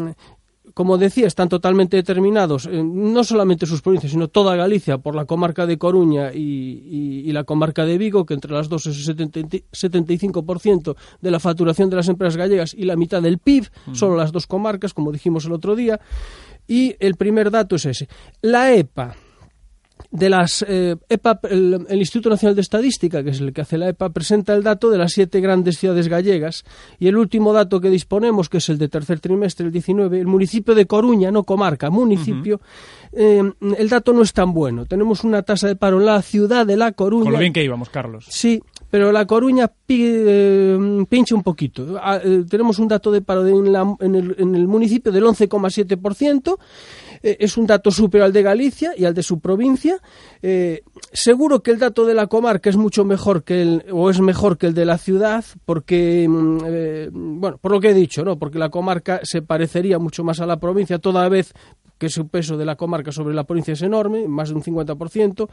como 0.77 0.99
decía, 0.99 1.25
están 1.25 1.49
totalmente 1.49 1.97
determinados, 1.97 2.67
eh, 2.67 2.83
no 2.83 3.23
solamente 3.23 3.65
sus 3.65 3.81
provincias, 3.81 4.11
sino 4.11 4.27
toda 4.27 4.55
Galicia 4.55 4.99
por 4.99 5.15
la 5.15 5.25
comarca 5.25 5.65
de 5.65 5.79
Coruña 5.79 6.31
y, 6.31 6.37
y- 6.39 7.23
y 7.27 7.31
la 7.31 7.45
comarca 7.45 7.83
de 7.83 7.97
Vigo, 7.97 8.27
que 8.27 8.35
entre 8.35 8.51
las 8.51 8.69
dos 8.69 8.85
es 8.85 8.95
el 8.99 9.03
70 9.03 9.39
y- 9.39 9.63
75% 9.71 10.95
de 11.19 11.31
la 11.31 11.39
facturación 11.39 11.89
de 11.89 11.95
las 11.95 12.07
empresas 12.09 12.37
gallegas 12.37 12.75
y 12.75 12.83
la 12.85 12.95
mitad 12.95 13.23
del 13.23 13.39
PIB, 13.39 13.65
solo 13.93 14.15
las 14.17 14.31
dos 14.31 14.45
comarcas, 14.45 14.93
como 14.93 15.11
dijimos 15.11 15.45
el 15.45 15.53
otro 15.53 15.75
día. 15.75 15.99
Y 16.67 16.95
el 16.99 17.15
primer 17.15 17.49
dato 17.49 17.75
es 17.77 17.85
ese. 17.85 18.07
La 18.43 18.71
EPA, 18.75 19.15
de 20.09 20.29
las 20.29 20.65
eh, 20.67 20.95
EPA, 21.09 21.39
el, 21.49 21.85
el 21.89 21.97
Instituto 21.99 22.29
Nacional 22.29 22.55
de 22.55 22.61
Estadística, 22.61 23.23
que 23.23 23.31
es 23.31 23.41
el 23.41 23.51
que 23.53 23.61
hace 23.61 23.77
la 23.77 23.89
EPA, 23.89 24.09
presenta 24.09 24.53
el 24.53 24.63
dato 24.63 24.89
de 24.89 24.97
las 24.97 25.11
siete 25.11 25.41
grandes 25.41 25.77
ciudades 25.77 26.07
gallegas 26.07 26.63
y 26.99 27.07
el 27.07 27.17
último 27.17 27.51
dato 27.53 27.81
que 27.81 27.89
disponemos, 27.89 28.47
que 28.49 28.57
es 28.57 28.69
el 28.69 28.77
de 28.77 28.87
tercer 28.87 29.19
trimestre, 29.19 29.65
el 29.65 29.71
19, 29.71 30.19
el 30.19 30.27
municipio 30.27 30.75
de 30.75 30.85
Coruña, 30.85 31.29
no 31.31 31.43
comarca, 31.43 31.89
municipio, 31.89 32.61
eh, 33.11 33.43
el 33.77 33.89
dato 33.89 34.13
no 34.13 34.21
es 34.21 34.31
tan 34.33 34.53
bueno. 34.53 34.85
Tenemos 34.85 35.23
una 35.23 35.41
tasa 35.43 35.67
de 35.67 35.75
paro 35.75 35.99
en 35.99 36.05
la 36.05 36.21
ciudad 36.21 36.65
de 36.65 36.77
La 36.77 36.91
Coruña. 36.93 37.23
Con 37.25 37.33
lo 37.33 37.39
bien 37.39 37.53
que 37.53 37.63
íbamos, 37.63 37.89
Carlos. 37.89 38.25
Sí, 38.29 38.61
pero 38.89 39.11
La 39.11 39.25
Coruña 39.25 39.69
eh, 39.89 41.05
pincha 41.09 41.35
un 41.35 41.43
poquito. 41.43 41.97
Ah, 42.01 42.19
tenemos 42.49 42.79
un 42.79 42.87
dato 42.87 43.11
de 43.11 43.21
paro 43.21 43.43
de 43.43 43.51
en, 43.51 43.71
la- 43.73 43.95
en 43.99 44.15
el, 44.15 44.35
en 44.39 44.55
el 44.55 44.67
municipio 44.67 45.11
del 45.11 45.25
11,7%. 45.25 46.57
Eh, 47.21 47.37
es 47.39 47.57
un 47.57 47.67
dato 47.67 47.91
superior 47.91 48.25
al 48.25 48.33
de 48.33 48.43
Galicia 48.43 48.93
y 48.97 49.05
al 49.05 49.13
de 49.13 49.23
su 49.23 49.39
provincia. 49.39 49.99
Eh, 50.41 50.83
seguro 51.11 51.61
que 51.61 51.71
el 51.71 51.79
dato 51.79 52.05
de 52.05 52.13
la 52.13 52.27
comarca 52.27 52.69
es 52.69 52.77
mucho 52.77 53.05
mejor 53.05 53.43
que 53.43 53.61
el, 53.61 53.85
o 53.91 54.09
es 54.09 54.19
mejor 54.19 54.57
que 54.57 54.67
el 54.67 54.73
de 54.73 54.85
la 54.85 54.97
ciudad, 54.97 55.43
porque, 55.65 56.27
mm, 56.27 56.57
eh, 56.65 57.09
bueno, 57.11 57.57
por 57.57 57.71
lo 57.71 57.79
que 57.79 57.89
he 57.89 57.93
dicho, 57.93 58.23
¿no? 58.23 58.37
Porque 58.37 58.59
la 58.59 58.69
comarca 58.69 59.19
se 59.23 59.41
parecería 59.41 59.99
mucho 59.99 60.23
más 60.23 60.39
a 60.39 60.45
la 60.45 60.59
provincia, 60.59 60.99
toda 60.99 61.27
vez 61.29 61.53
que 61.97 62.09
su 62.09 62.27
peso 62.27 62.57
de 62.57 62.65
la 62.65 62.75
comarca 62.75 63.11
sobre 63.11 63.33
la 63.33 63.45
provincia 63.45 63.73
es 63.73 63.81
enorme, 63.81 64.27
más 64.27 64.49
de 64.49 64.55
un 64.55 64.63
50%, 64.63 65.49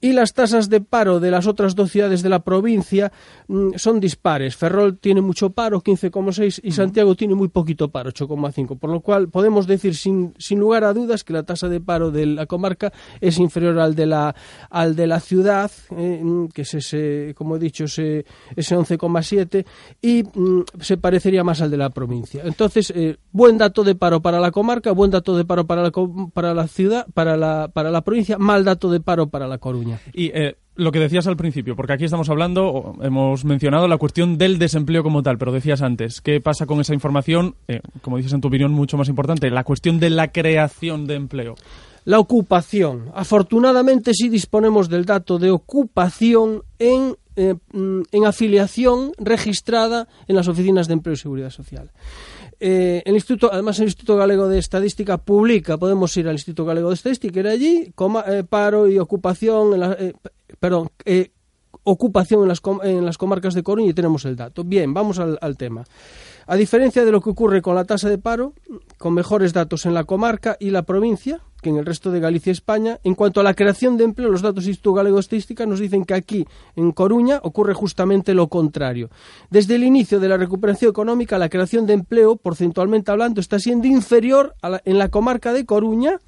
y 0.00 0.12
las 0.12 0.34
tasas 0.34 0.68
de 0.68 0.80
paro 0.80 1.20
de 1.20 1.30
las 1.30 1.46
otras 1.46 1.74
dos 1.74 1.90
ciudades 1.90 2.22
de 2.22 2.28
la 2.28 2.40
provincia 2.40 3.12
mm, 3.48 3.74
son 3.76 4.00
dispares. 4.00 4.56
Ferrol 4.56 4.98
tiene 4.98 5.20
mucho 5.20 5.50
paro, 5.50 5.80
15,6, 5.80 6.60
y 6.62 6.72
Santiago 6.72 7.14
tiene 7.14 7.34
muy 7.34 7.48
poquito 7.48 7.88
paro, 7.88 8.10
8,5, 8.10 8.78
por 8.78 8.90
lo 8.90 9.00
cual 9.00 9.28
podemos 9.28 9.66
decir 9.66 9.94
sin, 9.94 10.34
sin 10.38 10.58
lugar 10.58 10.84
a 10.84 10.92
dudas 10.92 11.24
que 11.24 11.32
la 11.32 11.44
tasa 11.44 11.68
de 11.68 11.80
paro 11.80 12.10
de 12.10 12.26
la 12.26 12.46
comarca 12.46 12.92
es 13.20 13.38
inferior 13.38 13.78
al 13.78 13.94
de 13.94 14.06
la, 14.06 14.34
al 14.70 14.96
de 14.96 15.06
la 15.06 15.20
ciudad, 15.20 15.70
eh, 15.96 16.20
mm, 16.22 16.48
que 16.48 16.62
es 16.62 16.74
ese, 16.74 17.34
como 17.36 17.56
he 17.56 17.58
dicho, 17.58 17.84
ese, 17.84 18.24
ese 18.56 18.76
11,7, 18.76 19.64
y 20.00 20.24
mm, 20.24 20.64
se 20.80 20.96
parecería 20.96 21.44
más 21.44 21.60
al 21.62 21.70
de 21.70 21.76
la 21.76 21.90
provincia. 21.90 22.42
Entonces, 22.44 22.92
eh, 22.94 23.16
buen 23.30 23.56
dato 23.56 23.84
de 23.84 23.94
paro 23.94 24.20
para 24.20 24.40
la 24.40 24.50
comarca, 24.50 24.92
buen 24.92 25.10
dato 25.10 25.36
de 25.36 25.44
paro 25.44 25.64
para 25.66 25.71
la, 25.80 25.90
co- 25.90 26.30
para 26.34 26.52
la 26.52 26.66
ciudad, 26.68 27.06
para 27.14 27.38
la, 27.38 27.68
para 27.72 27.90
la 27.90 28.02
provincia, 28.02 28.36
mal 28.36 28.64
dato 28.64 28.90
de 28.90 29.00
paro 29.00 29.28
para 29.30 29.46
la 29.46 29.56
Coruña. 29.56 30.00
Y 30.12 30.26
eh, 30.34 30.56
lo 30.74 30.92
que 30.92 30.98
decías 30.98 31.26
al 31.26 31.36
principio, 31.38 31.74
porque 31.76 31.94
aquí 31.94 32.04
estamos 32.04 32.28
hablando, 32.28 32.94
hemos 33.00 33.44
mencionado 33.46 33.88
la 33.88 33.96
cuestión 33.96 34.36
del 34.36 34.58
desempleo 34.58 35.02
como 35.02 35.22
tal, 35.22 35.38
pero 35.38 35.52
decías 35.52 35.80
antes, 35.80 36.20
¿qué 36.20 36.40
pasa 36.40 36.66
con 36.66 36.80
esa 36.80 36.92
información? 36.92 37.54
Eh, 37.68 37.80
como 38.02 38.18
dices 38.18 38.32
en 38.34 38.40
tu 38.42 38.48
opinión, 38.48 38.72
mucho 38.72 38.98
más 38.98 39.08
importante, 39.08 39.48
la 39.50 39.64
cuestión 39.64 40.00
de 40.00 40.10
la 40.10 40.28
creación 40.32 41.06
de 41.06 41.14
empleo. 41.14 41.54
La 42.04 42.18
ocupación. 42.18 43.10
Afortunadamente 43.14 44.12
sí 44.12 44.28
disponemos 44.28 44.88
del 44.88 45.04
dato 45.04 45.38
de 45.38 45.52
ocupación 45.52 46.62
en, 46.80 47.14
eh, 47.36 47.54
mm, 47.72 48.00
en 48.10 48.24
afiliación 48.26 49.12
registrada 49.18 50.08
en 50.26 50.34
las 50.34 50.48
oficinas 50.48 50.88
de 50.88 50.94
empleo 50.94 51.12
y 51.14 51.16
seguridad 51.16 51.50
social. 51.50 51.90
Eh, 52.64 53.02
el 53.04 53.14
Instituto, 53.14 53.50
además 53.52 53.78
el 53.80 53.86
Instituto 53.86 54.16
Galego 54.16 54.46
de 54.48 54.58
Estadística 54.60 55.18
publica, 55.18 55.78
podemos 55.78 56.16
ir 56.16 56.28
al 56.28 56.34
Instituto 56.34 56.64
Galego 56.64 56.90
de 56.90 56.94
Estadística, 56.94 57.40
ir 57.40 57.48
allí, 57.48 57.92
coma- 57.96 58.24
eh, 58.28 58.44
paro 58.44 58.86
y 58.88 59.00
ocupación, 59.00 59.74
en 59.74 59.80
la- 59.80 59.96
eh, 59.98 60.12
perdón, 60.60 60.90
eh, 61.04 61.32
ocupación 61.82 62.42
en 62.42 62.48
las, 62.48 62.60
en 62.84 63.04
las 63.04 63.18
comarcas 63.18 63.54
de 63.54 63.64
Coruña 63.64 63.90
y 63.90 63.94
tenemos 63.94 64.24
el 64.26 64.36
dato. 64.36 64.62
Bien, 64.62 64.94
vamos 64.94 65.18
al 65.18 65.56
tema. 65.56 65.82
A 66.46 66.54
diferencia 66.54 67.04
de 67.04 67.10
lo 67.10 67.20
que 67.20 67.30
ocurre 67.30 67.62
con 67.62 67.74
la 67.74 67.84
tasa 67.84 68.08
de 68.08 68.18
paro, 68.18 68.52
con 68.98 69.14
mejores 69.14 69.52
datos 69.52 69.84
en 69.86 69.94
la 69.94 70.04
comarca 70.04 70.56
y 70.60 70.70
la 70.70 70.82
provincia 70.82 71.40
que 71.62 71.70
en 71.70 71.76
el 71.78 71.86
resto 71.86 72.10
de 72.10 72.20
Galicia 72.20 72.50
y 72.50 72.52
España, 72.52 72.98
en 73.04 73.14
cuanto 73.14 73.40
a 73.40 73.44
la 73.44 73.54
creación 73.54 73.96
de 73.96 74.04
empleo, 74.04 74.28
los 74.30 74.42
datos 74.42 74.66
Instituto 74.66 74.94
Galego 74.94 75.18
Estadística 75.20 75.64
nos 75.64 75.78
dicen 75.80 76.04
que 76.04 76.12
aquí, 76.14 76.44
en 76.76 76.92
Coruña, 76.92 77.40
ocurre 77.42 77.72
justamente 77.72 78.34
lo 78.34 78.48
contrario. 78.48 79.08
Desde 79.48 79.76
el 79.76 79.84
inicio 79.84 80.20
de 80.20 80.28
la 80.28 80.36
recuperación 80.36 80.90
económica, 80.90 81.38
la 81.38 81.48
creación 81.48 81.86
de 81.86 81.94
empleo, 81.94 82.36
porcentualmente 82.36 83.10
hablando, 83.12 83.40
está 83.40 83.58
siendo 83.58 83.86
inferior 83.86 84.54
a 84.60 84.68
la- 84.70 84.82
en 84.84 84.98
la 84.98 85.08
comarca 85.08 85.52
de 85.52 85.64
Coruña, 85.64 86.18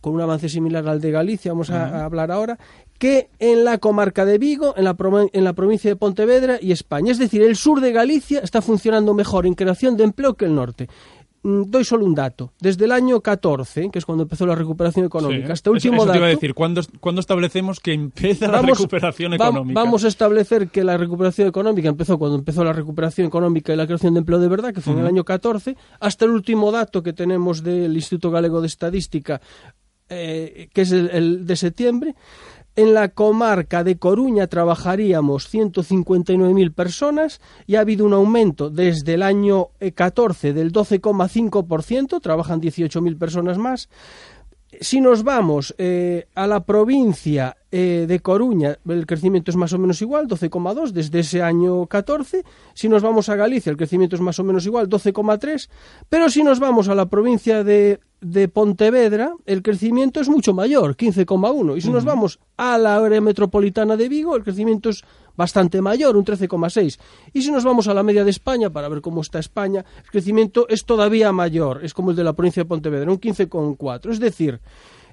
con 0.00 0.14
un 0.14 0.20
avance 0.20 0.48
similar 0.48 0.88
al 0.88 1.00
de 1.00 1.10
Galicia, 1.10 1.52
vamos 1.52 1.70
a, 1.70 1.86
a 2.00 2.04
hablar 2.04 2.30
ahora, 2.30 2.56
que 2.98 3.30
en 3.40 3.64
la 3.64 3.78
comarca 3.78 4.24
de 4.24 4.38
Vigo, 4.38 4.72
en 4.76 4.84
la, 4.84 4.96
en 5.32 5.44
la 5.44 5.52
provincia 5.52 5.90
de 5.90 5.96
Pontevedra 5.96 6.58
y 6.60 6.70
España. 6.72 7.10
Es 7.12 7.18
decir, 7.18 7.42
el 7.42 7.56
sur 7.56 7.80
de 7.80 7.92
Galicia 7.92 8.40
está 8.40 8.62
funcionando 8.62 9.12
mejor 9.12 9.44
en 9.46 9.54
creación 9.54 9.96
de 9.96 10.04
empleo 10.04 10.34
que 10.34 10.44
el 10.46 10.54
norte. 10.54 10.88
Mm, 11.42 11.62
Doy 11.70 11.84
solo 11.84 12.04
un 12.04 12.14
dato. 12.14 12.52
Desde 12.60 12.84
el 12.86 12.92
año 12.92 13.20
14, 13.20 13.90
que 13.90 13.98
es 14.00 14.04
cuando 14.04 14.22
empezó 14.24 14.44
la 14.44 14.54
recuperación 14.56 15.06
económica, 15.06 15.46
Sí, 15.46 15.52
hasta 15.52 15.70
el 15.70 15.76
eso- 15.76 15.88
último 15.88 16.02
eso 16.02 16.12
te 16.12 16.18
iba 16.18 16.26
a 16.26 16.28
dato, 16.30 16.40
decir, 16.40 16.54
¿cuándo, 16.54 16.80
cuándo 17.00 17.20
establecemos 17.20 17.78
que 17.80 17.92
empieza 17.92 18.46
la 18.46 18.60
Vamos- 18.60 18.78
recuperación 18.78 19.32
vam- 19.32 19.36
económica? 19.36 19.80
Vamos 19.80 20.04
a 20.04 20.08
establecer 20.08 20.68
que 20.68 20.82
la 20.84 20.96
recuperación 20.96 21.46
económica 21.48 21.88
empezó 21.88 22.18
cuando 22.18 22.36
empezó 22.38 22.64
la 22.64 22.72
recuperación 22.72 23.26
económica 23.28 23.72
y 23.72 23.76
la 23.76 23.86
creación 23.86 24.14
de 24.14 24.18
empleo 24.20 24.38
de 24.40 24.48
verdad, 24.48 24.74
que 24.74 24.80
fue 24.80 24.94
en 24.94 24.98
el 25.00 25.06
año 25.06 25.24
14, 25.24 25.76
hasta 26.00 26.24
el 26.24 26.32
último 26.32 26.72
dato 26.72 27.02
que 27.02 27.12
tenemos 27.12 27.62
del 27.62 27.94
Instituto 27.94 28.30
Galego 28.30 28.60
de 28.60 28.66
Estadística, 28.66 29.40
eh, 30.08 30.70
que 30.72 30.80
es 30.82 30.90
el, 30.92 31.10
el 31.10 31.46
de 31.46 31.54
septiembre. 31.56 32.14
En 32.78 32.94
la 32.94 33.08
comarca 33.08 33.82
de 33.82 33.98
Coruña 33.98 34.46
trabajaríamos 34.46 35.52
159.000 35.52 36.72
personas 36.72 37.40
y 37.66 37.74
ha 37.74 37.80
habido 37.80 38.06
un 38.06 38.12
aumento 38.12 38.70
desde 38.70 39.14
el 39.14 39.24
año 39.24 39.70
eh, 39.80 39.90
14 39.90 40.52
del 40.52 40.70
12,5%, 40.70 42.20
trabajan 42.22 42.60
18.000 42.60 43.18
personas 43.18 43.58
más. 43.58 43.88
Si 44.80 45.00
nos 45.00 45.24
vamos 45.24 45.74
eh, 45.76 46.28
a 46.36 46.46
la 46.46 46.64
provincia 46.64 47.56
eh, 47.72 48.04
de 48.06 48.20
Coruña, 48.20 48.78
el 48.88 49.06
crecimiento 49.06 49.50
es 49.50 49.56
más 49.56 49.72
o 49.72 49.78
menos 49.78 50.00
igual, 50.00 50.28
12,2 50.28 50.92
desde 50.92 51.18
ese 51.18 51.42
año 51.42 51.84
14. 51.86 52.44
Si 52.74 52.88
nos 52.88 53.02
vamos 53.02 53.28
a 53.28 53.34
Galicia, 53.34 53.70
el 53.70 53.76
crecimiento 53.76 54.14
es 54.14 54.22
más 54.22 54.38
o 54.38 54.44
menos 54.44 54.64
igual, 54.66 54.88
12,3. 54.88 55.68
Pero 56.08 56.30
si 56.30 56.44
nos 56.44 56.60
vamos 56.60 56.88
a 56.88 56.94
la 56.94 57.06
provincia 57.06 57.64
de, 57.64 57.98
de 58.20 58.48
Pontevedra, 58.48 59.34
el 59.46 59.62
crecimiento 59.62 60.20
es 60.20 60.28
mucho 60.28 60.52
mayor, 60.52 60.96
15,1. 60.96 61.76
Y 61.76 61.80
si 61.80 61.90
nos 61.90 62.04
vamos 62.04 62.40
a 62.56 62.76
la 62.78 62.96
área 62.96 63.20
metropolitana 63.20 63.96
de 63.96 64.08
Vigo, 64.08 64.34
el 64.36 64.42
crecimiento 64.42 64.90
es 64.90 65.04
bastante 65.36 65.80
mayor, 65.80 66.16
un 66.16 66.24
13,6. 66.24 66.98
Y 67.32 67.42
si 67.42 67.52
nos 67.52 67.64
vamos 67.64 67.86
a 67.86 67.94
la 67.94 68.02
media 68.02 68.24
de 68.24 68.30
España, 68.30 68.70
para 68.70 68.88
ver 68.88 69.00
cómo 69.00 69.20
está 69.20 69.38
España, 69.38 69.84
el 70.04 70.10
crecimiento 70.10 70.66
es 70.68 70.84
todavía 70.84 71.30
mayor, 71.32 71.84
es 71.84 71.94
como 71.94 72.10
el 72.10 72.16
de 72.16 72.24
la 72.24 72.32
provincia 72.32 72.64
de 72.64 72.68
Pontevedra, 72.68 73.10
un 73.10 73.20
15,4. 73.20 74.10
Es 74.10 74.18
decir, 74.18 74.60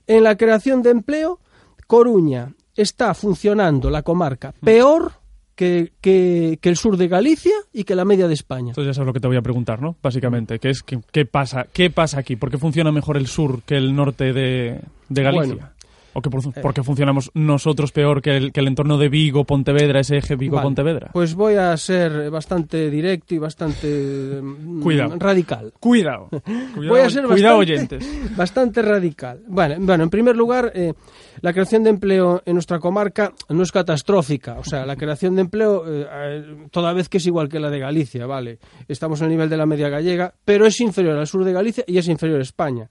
en 0.08 0.24
la 0.24 0.36
creación 0.36 0.82
de 0.82 0.90
empleo, 0.90 1.40
Coruña 1.88 2.56
está 2.76 3.14
funcionando 3.14 3.90
la 3.90 4.02
comarca 4.02 4.54
peor 4.64 5.25
que, 5.56 5.92
que- 6.02 6.60
que 6.62 6.70
el 6.70 6.76
sur 6.78 6.98
de 6.98 7.08
Galicia 7.08 7.54
y 7.74 7.84
que 7.86 7.96
la 7.96 8.06
media 8.06 8.28
de 8.28 8.34
España. 8.34 8.70
Entonces 8.70 8.88
ya 8.90 8.94
sabes 8.94 9.08
lo 9.08 9.14
que 9.14 9.20
te 9.20 9.28
voy 9.28 9.38
a 9.38 9.42
preguntar, 9.42 9.82
¿no? 9.82 9.96
Básicamente, 10.04 10.60
que 10.60 10.70
es 10.70 10.84
que- 10.84 11.00
qué 11.12 11.26
pasa, 11.26 11.66
qué 11.72 11.90
pasa 11.90 12.20
aquí, 12.20 12.36
por 12.36 12.52
qué 12.52 12.58
funciona 12.58 12.92
mejor 12.92 13.18
el 13.18 13.28
sur 13.28 13.62
que 13.64 13.76
el 13.78 13.96
norte 13.96 14.34
de, 14.34 14.80
de 15.10 15.24
Galicia. 15.24 15.56
Bueno. 15.56 15.70
¿O 16.18 16.22
que 16.22 16.30
por, 16.30 16.42
por 16.62 16.74
qué 16.74 16.82
funcionamos 16.82 17.30
nosotros 17.34 17.92
peor 17.92 18.22
que 18.22 18.38
el, 18.38 18.54
que 18.54 18.62
el 18.62 18.68
entorno 18.68 18.98
de 18.98 19.10
Vigo, 19.10 19.44
Pontevedra, 19.44 20.00
ese 20.00 20.16
eje 20.16 20.36
Vale, 20.36 20.46
Vigo-Pontevedra? 20.46 21.10
Pues 21.12 21.36
voy 21.36 21.56
a 21.56 21.76
ser 21.76 22.32
bastante 22.32 22.90
directo 22.90 23.36
y 23.36 23.38
bastante 23.38 24.40
mm, 24.42 24.82
Cuidado. 24.82 25.16
radical. 25.20 25.74
Cuidado. 25.78 26.30
Cuidado, 26.74 26.88
Voy 26.88 27.02
a 27.02 27.10
ser 27.10 27.26
cuidado 27.26 27.58
bastante, 27.58 27.96
oyentes. 27.98 28.36
bastante 28.38 28.82
radical. 28.82 29.42
Bueno, 29.46 29.76
bueno, 29.80 30.06
en 30.06 30.10
primer 30.10 30.38
lugar, 30.38 30.72
eh, 30.74 30.94
la 31.42 31.52
creación 31.52 31.84
de 31.84 31.90
empleo 31.90 32.42
en 32.46 32.54
nuestra 32.54 32.80
comarca 32.80 33.34
no 33.50 33.64
es 33.64 33.74
catastrófica. 33.74 34.58
O 34.58 34.64
sea, 34.64 34.86
la 34.86 34.96
creación 34.96 35.36
de 35.36 35.42
empleo, 35.42 35.84
eh, 35.86 36.08
eh, 36.10 36.44
toda 36.72 36.94
vez 36.94 37.10
que 37.10 37.18
es 37.18 37.26
igual 37.26 37.50
que 37.50 37.60
la 37.60 37.70
de 37.70 37.80
Galicia, 37.80 38.26
¿vale? 38.26 38.60
Estamos 38.88 39.20
en 39.20 39.26
el 39.26 39.32
nivel 39.32 39.50
de 39.50 39.58
la 39.58 39.66
media 39.66 39.90
gallega, 39.90 40.34
pero 40.46 40.66
es 40.66 40.80
inferior 40.80 41.18
al 41.18 41.28
sur 41.28 41.44
de 41.44 41.52
Galicia 41.52 41.84
y 41.88 41.98
es 41.98 42.08
inferior 42.08 42.40
a 42.40 42.44
España. 42.44 42.90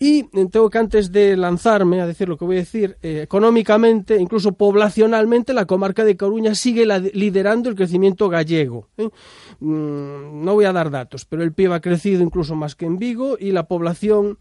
Y 0.00 0.24
tengo 0.24 0.70
que 0.70 0.78
antes 0.78 1.10
de 1.10 1.36
lanzarme 1.36 2.00
a 2.00 2.06
decir 2.06 2.28
lo 2.28 2.36
que 2.36 2.44
voy 2.44 2.56
a 2.56 2.60
decir, 2.60 2.96
eh, 3.02 3.22
económicamente, 3.22 4.16
incluso 4.16 4.52
poblacionalmente, 4.52 5.52
la 5.52 5.66
comarca 5.66 6.04
de 6.04 6.16
Coruña 6.16 6.54
sigue 6.54 6.86
liderando 7.14 7.68
el 7.68 7.74
crecimiento 7.74 8.28
gallego. 8.28 8.86
¿eh? 8.96 9.08
Mm, 9.58 10.44
no 10.44 10.54
voy 10.54 10.66
a 10.66 10.72
dar 10.72 10.90
datos, 10.90 11.24
pero 11.24 11.42
el 11.42 11.52
PIB 11.52 11.72
ha 11.72 11.80
crecido 11.80 12.22
incluso 12.22 12.54
más 12.54 12.76
que 12.76 12.86
en 12.86 12.98
Vigo 12.98 13.36
y 13.40 13.50
la 13.50 13.66
población 13.66 14.38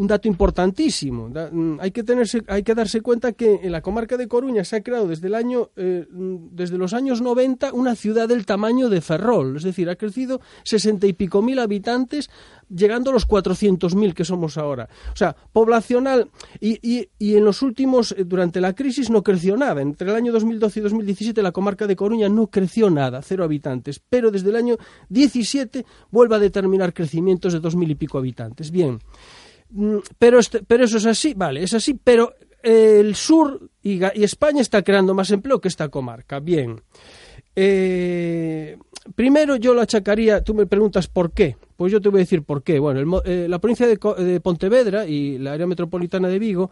un 0.00 0.06
dato 0.06 0.28
importantísimo. 0.28 1.28
Mm, 1.28 1.78
hay, 1.78 1.90
que 1.90 2.02
tenerse, 2.02 2.42
hay 2.48 2.62
que 2.62 2.74
darse 2.74 3.02
cuenta 3.02 3.32
que 3.32 3.60
en 3.62 3.70
la 3.72 3.82
comarca 3.82 4.16
de 4.16 4.28
Coruña 4.28 4.64
se 4.64 4.76
ha 4.76 4.82
creado 4.82 5.06
desde, 5.06 5.26
el 5.26 5.34
año, 5.34 5.68
eh, 5.76 6.06
mm, 6.10 6.36
desde 6.52 6.78
los 6.78 6.94
años 6.94 7.20
90 7.20 7.74
una 7.74 7.94
ciudad 7.94 8.26
del 8.26 8.46
tamaño 8.46 8.88
de 8.88 9.02
Ferrol. 9.02 9.58
Es 9.58 9.62
decir, 9.62 9.90
ha 9.90 9.96
crecido 9.96 10.40
sesenta 10.64 11.06
y 11.06 11.12
pico 11.12 11.42
mil 11.42 11.58
habitantes, 11.58 12.30
llegando 12.74 13.10
a 13.10 13.12
los 13.12 13.26
400.000 13.28 14.14
que 14.14 14.24
somos 14.24 14.56
ahora. 14.56 14.88
O 15.12 15.16
sea, 15.16 15.36
poblacional. 15.52 16.30
Y, 16.60 16.78
y- 16.80 17.08
y 17.18 17.36
en 17.36 17.44
los 17.44 17.60
últimos, 17.60 18.12
eh, 18.12 18.24
durante 18.24 18.60
la 18.62 18.72
crisis, 18.74 19.10
no 19.10 19.22
creció 19.22 19.56
nada. 19.58 19.82
Entre 19.82 20.08
el 20.08 20.16
año 20.16 20.32
2012 20.32 20.80
y 20.80 20.82
2017, 20.84 21.42
la 21.42 21.52
comarca 21.52 21.86
de 21.86 21.96
Coruña 21.96 22.28
no 22.30 22.46
creció 22.46 22.88
nada, 22.88 23.20
cero 23.22 23.44
habitantes. 23.44 24.00
Pero 24.08 24.30
desde 24.30 24.48
el 24.48 24.56
año 24.56 24.76
17 25.10 25.84
vuelve 26.10 26.36
a 26.36 26.38
determinar 26.38 26.94
crecimientos 26.94 27.52
de 27.52 27.60
2.000 27.60 27.90
y 27.90 27.94
pico 27.96 28.16
habitantes. 28.16 28.70
Bien. 28.70 28.98
Mm, 29.70 29.98
pero, 30.18 30.38
este- 30.38 30.62
pero 30.62 30.84
eso 30.84 30.96
es 30.98 31.06
así, 31.06 31.34
vale, 31.34 31.62
es 31.62 31.74
así, 31.74 31.94
pero 31.94 32.34
eh, 32.62 32.98
el 33.00 33.14
sur 33.14 33.70
y, 33.82 34.02
España 34.22 34.60
está 34.60 34.82
creando 34.82 35.14
más 35.14 35.30
empleo 35.30 35.60
que 35.60 35.68
esta 35.68 35.88
comarca. 35.88 36.40
Bien. 36.40 36.80
Eh, 37.56 38.76
primero 39.14 39.56
yo 39.56 39.74
lo 39.74 39.80
achacaría, 39.80 40.42
tú 40.42 40.54
me 40.54 40.66
preguntas 40.66 41.08
por 41.08 41.32
qué. 41.32 41.56
Pues 41.80 41.92
yo 41.94 42.00
te 42.02 42.10
voy 42.10 42.18
a 42.18 42.24
decir 42.24 42.42
por 42.42 42.62
qué. 42.62 42.78
Bueno, 42.78 43.00
el 43.00 43.08
eh, 43.24 43.48
la 43.48 43.58
provincia 43.58 43.86
de, 43.86 43.98
de 44.22 44.38
Pontevedra 44.40 45.06
y 45.06 45.38
la 45.38 45.52
área 45.54 45.66
metropolitana 45.66 46.28
de 46.28 46.38
Vigo 46.38 46.70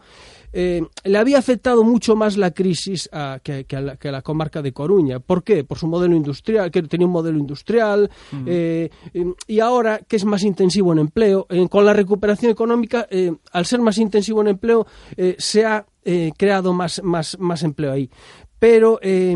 eh, 0.53 0.83
le 1.03 1.17
había 1.17 1.39
afectado 1.39 1.83
mucho 1.83 2.15
más 2.15 2.37
la 2.37 2.51
crisis 2.51 3.09
a- 3.11 3.39
que, 3.41 3.63
que 3.65 3.75
a 3.75 3.81
la, 3.81 3.97
que 3.97 4.09
a 4.09 4.11
la 4.11 4.21
comarca 4.21 4.61
de 4.61 4.71
Coruña. 4.71 5.19
¿Por 5.19 5.43
qué? 5.43 5.63
Por 5.63 5.79
su 5.79 5.87
modelo 5.87 6.15
industrial, 6.15 6.69
que 6.69 6.83
tenía 6.83 7.07
un 7.07 7.13
modelo 7.13 7.39
industrial 7.39 8.11
eh, 8.45 8.91
eh, 9.15 9.25
y 9.47 9.59
ahora 9.61 9.97
que 10.07 10.15
es 10.17 10.25
más 10.25 10.43
intensivo 10.43 10.93
en 10.93 10.99
empleo, 10.99 11.47
eh, 11.49 11.67
con 11.67 11.85
la 11.85 11.93
recuperación 11.93 12.51
económica, 12.51 13.07
al 13.51 13.65
ser 13.65 13.79
más 13.79 13.97
intensivo 13.97 14.41
en 14.41 14.49
empleo, 14.49 14.85
se 15.39 15.65
ha 15.65 15.87
eh, 16.05 16.31
creado 16.37 16.71
más, 16.71 17.01
más, 17.03 17.35
más 17.39 17.63
empleo 17.63 17.91
ahí. 17.91 18.11
Pero, 18.59 18.99
eh, 19.01 19.35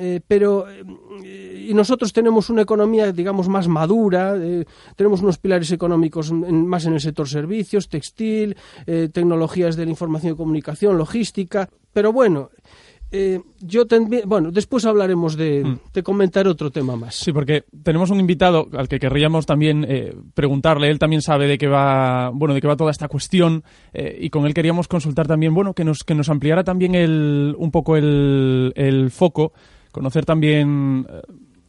eh, 0.00 0.20
pero 0.26 0.66
eh, 0.68 1.64
y 1.68 1.72
nosotros 1.74 2.12
tenemos 2.12 2.50
una 2.50 2.62
economía, 2.62 3.10
digamos, 3.12 3.48
más 3.48 3.68
madura, 3.68 4.36
eh, 4.36 4.64
tenemos 4.96 5.22
unos 5.22 5.38
pilares 5.38 5.70
económicos 5.72 6.30
en- 6.30 6.66
más 6.66 6.84
en 6.84 6.94
el 6.94 7.00
sector 7.00 7.28
servicios, 7.28 7.88
textil, 7.88 8.56
eh, 8.86 9.08
tecnologías 9.12 9.76
de 9.76 9.84
la 9.84 9.90
información 9.90 10.34
y 10.34 10.36
comunicación, 10.36 10.98
logística, 10.98 11.68
pero 11.92 12.12
bueno. 12.12 12.50
Eh, 13.16 13.40
yo 13.60 13.86
también, 13.86 14.28
bueno, 14.28 14.50
después 14.50 14.84
hablaremos 14.84 15.36
de, 15.36 15.78
de 15.92 16.02
comentar 16.02 16.48
otro 16.48 16.72
tema 16.72 16.96
más. 16.96 17.14
Sí, 17.14 17.32
porque 17.32 17.62
tenemos 17.84 18.10
un 18.10 18.18
invitado 18.18 18.68
al 18.72 18.88
que 18.88 18.98
querríamos 18.98 19.46
también 19.46 19.86
eh, 19.88 20.16
preguntarle. 20.34 20.90
Él 20.90 20.98
también 20.98 21.22
sabe 21.22 21.46
de 21.46 21.56
qué 21.56 21.68
va, 21.68 22.30
bueno, 22.30 22.54
de 22.54 22.60
qué 22.60 22.66
va 22.66 22.74
toda 22.74 22.90
esta 22.90 23.06
cuestión 23.06 23.62
eh, 23.92 24.18
y 24.20 24.30
con 24.30 24.46
él 24.46 24.52
queríamos 24.52 24.88
consultar 24.88 25.28
también, 25.28 25.54
bueno, 25.54 25.74
que 25.74 25.84
nos 25.84 26.02
que 26.02 26.16
nos 26.16 26.28
ampliara 26.28 26.64
también 26.64 26.96
el, 26.96 27.54
un 27.56 27.70
poco 27.70 27.96
el, 27.96 28.72
el 28.74 29.12
foco, 29.12 29.52
conocer 29.92 30.24
también 30.24 31.06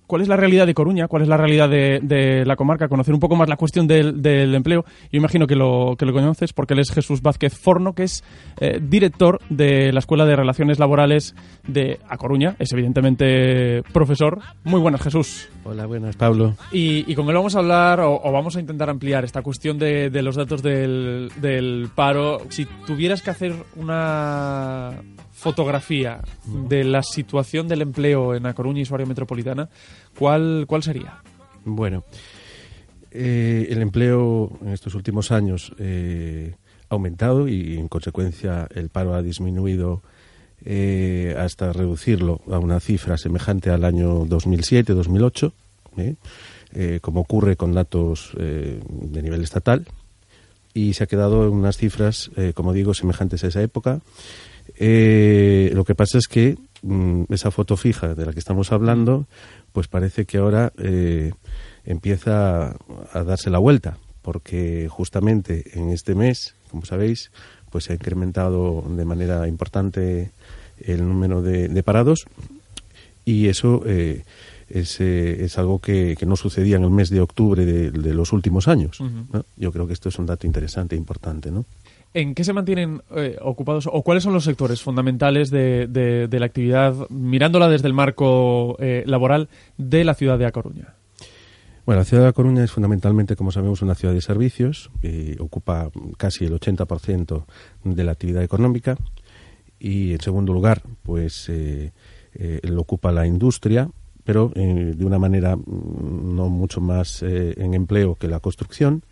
cuál 0.07 0.21
es 0.21 0.27
la 0.27 0.37
realidad 0.37 0.65
de 0.65 0.73
Coruña, 0.73 1.07
cuál 1.07 1.23
es 1.23 1.27
la 1.27 1.37
realidad 1.37 1.69
de, 1.69 1.99
de 2.01 2.45
la 2.45 2.55
comarca, 2.55 2.87
conocer 2.87 3.13
un 3.13 3.19
poco 3.19 3.35
más 3.35 3.49
la 3.49 3.57
cuestión 3.57 3.87
del, 3.87 4.21
del 4.21 4.53
empleo. 4.55 4.85
Yo 5.11 5.17
imagino 5.17 5.47
que 5.47 5.55
lo, 5.55 5.95
que 5.97 6.05
lo 6.05 6.13
conoces 6.13 6.53
porque 6.53 6.73
él 6.73 6.79
es 6.79 6.91
Jesús 6.91 7.21
Vázquez 7.21 7.57
Forno, 7.57 7.93
que 7.93 8.03
es 8.03 8.23
eh, 8.59 8.79
director 8.81 9.39
de 9.49 9.91
la 9.91 9.99
Escuela 9.99 10.25
de 10.25 10.35
Relaciones 10.35 10.79
Laborales 10.79 11.35
de 11.67 11.99
A 12.07 12.17
Coruña. 12.17 12.55
Es 12.59 12.71
evidentemente 12.73 13.83
profesor. 13.93 14.39
Muy 14.63 14.79
buenas, 14.79 15.01
Jesús. 15.01 15.49
Hola, 15.63 15.85
buenas, 15.85 16.15
Pablo. 16.15 16.55
Y, 16.71 17.11
y 17.11 17.15
con 17.15 17.27
él 17.27 17.35
vamos 17.35 17.55
a 17.55 17.59
hablar 17.59 17.99
o, 18.01 18.21
o 18.23 18.31
vamos 18.31 18.55
a 18.55 18.59
intentar 18.59 18.89
ampliar 18.89 19.23
esta 19.23 19.41
cuestión 19.41 19.77
de, 19.77 20.09
de 20.09 20.21
los 20.21 20.35
datos 20.35 20.61
del, 20.61 21.31
del 21.41 21.89
paro. 21.93 22.41
Si 22.49 22.65
tuvieras 22.85 23.21
que 23.21 23.31
hacer 23.31 23.53
una 23.75 24.91
fotografía 25.35 26.21
de 26.45 26.85
la 26.85 27.03
situación 27.03 27.67
del 27.67 27.81
empleo 27.81 28.33
en 28.33 28.45
A 28.45 28.53
Coruña 28.53 28.81
y 28.81 28.85
su 28.85 28.95
área 28.95 29.05
metropolitana, 29.05 29.69
¿cuál, 30.17 30.65
cuál 30.67 30.81
sería? 30.81 31.21
Bueno, 31.65 32.03
eh, 33.11 33.67
el 33.69 33.81
empleo 33.81 34.57
en 34.61 34.69
estos 34.69 34.95
últimos 34.95 35.31
años 35.31 35.73
eh, 35.77 36.55
ha 36.89 36.95
aumentado 36.95 37.47
y, 37.47 37.77
en 37.77 37.89
consecuencia, 37.89 38.67
el 38.73 38.89
paro 38.89 39.13
ha 39.13 39.21
disminuido 39.21 40.01
eh, 40.63 41.35
hasta 41.37 41.73
reducirlo 41.73 42.41
a 42.49 42.57
una 42.57 42.79
cifra 42.79 43.17
semejante 43.17 43.69
al 43.69 43.83
año 43.83 44.25
2007-2008, 44.25 45.51
¿eh? 45.97 46.15
Eh, 46.73 46.99
como 47.01 47.21
ocurre 47.21 47.55
con 47.55 47.73
datos 47.73 48.31
de 48.35 49.21
nivel 49.21 49.43
estatal, 49.43 49.85
y 50.73 50.93
se 50.93 51.05
ha 51.05 51.07
quedado 51.07 51.47
en 51.47 51.53
unas 51.53 51.77
cifras, 51.77 52.31
como 52.53 52.73
digo, 52.73 52.93
semejantes 52.93 53.45
a 53.45 53.47
esa 53.47 53.61
época. 53.61 54.01
Eh, 54.77 55.71
lo 55.73 55.85
que 55.85 55.95
pasa 55.95 56.17
es 56.17 56.27
que 56.27 56.57
mm, 56.81 57.23
esa 57.29 57.51
foto 57.51 57.77
fija 57.77 58.15
de 58.15 58.25
la 58.25 58.33
que 58.33 58.39
estamos 58.39 58.71
hablando, 58.71 59.27
pues 59.71 59.87
parece 59.87 60.25
que 60.25 60.37
ahora 60.37 60.71
eh, 60.77 61.33
empieza 61.85 62.75
a, 63.13 63.23
darse 63.23 63.49
la 63.49 63.59
vuelta, 63.59 63.97
porque 64.21 64.87
justamente 64.89 65.77
en 65.77 65.89
este 65.89 66.15
mes, 66.15 66.55
como 66.71 66.85
sabéis, 66.85 67.31
pues 67.69 67.85
se 67.85 67.93
ha 67.93 67.95
incrementado 67.95 68.83
de 68.87 69.05
manera 69.05 69.47
importante 69.47 70.31
el 70.79 71.07
número 71.07 71.41
de, 71.41 71.67
de 71.67 71.83
parados 71.83 72.25
y 73.25 73.47
eso 73.47 73.81
eh, 73.85 74.23
es, 74.69 74.99
eh, 74.99 75.43
es 75.43 75.57
algo 75.57 75.79
que, 75.79 76.15
que 76.17 76.25
no 76.25 76.35
sucedía 76.35 76.77
en 76.77 76.83
el 76.83 76.91
mes 76.91 77.09
de 77.09 77.21
octubre 77.21 77.65
de, 77.65 77.91
de 77.91 78.13
los 78.13 78.33
últimos 78.33 78.67
años. 78.67 78.99
Yo 79.57 79.71
creo 79.71 79.87
que 79.87 79.93
esto 79.93 80.09
es 80.09 80.19
un 80.19 80.25
dato 80.25 80.47
interesante 80.47 80.95
e 80.95 80.97
importante, 80.97 81.51
¿no? 81.51 81.65
¿En 82.15 82.33
qué 82.33 82.45
se 82.45 82.53
mantienen 82.53 83.01
eh, 83.13 83.35
ocupados 83.41 83.89
o 83.91 84.01
cuáles 84.01 84.23
son 84.23 84.31
los 84.31 84.45
sectores 84.45 84.81
fundamentales 84.81 85.49
de, 85.51 85.85
de- 85.87 86.39
la 86.39 86.45
actividad, 86.45 86.95
mirándola 87.09 87.67
desde 87.67 87.87
el 87.89 87.93
marco 87.93 88.77
eh, 88.79 89.03
laboral 89.05 89.49
de 89.77 90.05
la 90.05 90.13
ciudad 90.13 90.39
de 90.39 90.45
A 90.45 90.53
Coruña? 90.53 90.93
Bueno, 91.85 91.99
la 91.99 92.05
ciudad 92.05 92.23
de 92.23 92.29
La 92.29 92.33
Coruña 92.33 92.63
es 92.63 92.71
fundamentalmente, 92.71 93.35
como 93.35 93.51
sabemos, 93.51 93.81
una 93.81 93.95
ciudad 93.95 94.13
de 94.13 94.21
servicios, 94.21 94.91
que 95.01 95.35
ocupa 95.41 95.91
casi 96.17 96.45
el 96.45 96.53
80% 96.57 97.43
de 97.83 98.03
la 98.05 98.13
actividad 98.13 98.43
económica 98.43 98.95
y, 99.77 100.13
en 100.13 100.21
segundo 100.21 100.53
lugar, 100.53 100.83
pues 101.03 101.49
eh, 101.49 101.91
eh, 102.33 102.61
lo 102.63 102.79
ocupa 102.79 103.11
la 103.11 103.27
industria, 103.27 103.89
pero 104.23 104.53
eh, 104.55 104.93
de 104.95 105.05
una 105.05 105.19
manera 105.19 105.57
mm, 105.57 106.33
no 106.33 106.47
mucho 106.47 106.79
más 106.79 107.21
eh, 107.23 107.55
en 107.57 107.73
empleo 107.73 108.15
que 108.15 108.29
la 108.29 108.39
construcción. 108.39 109.03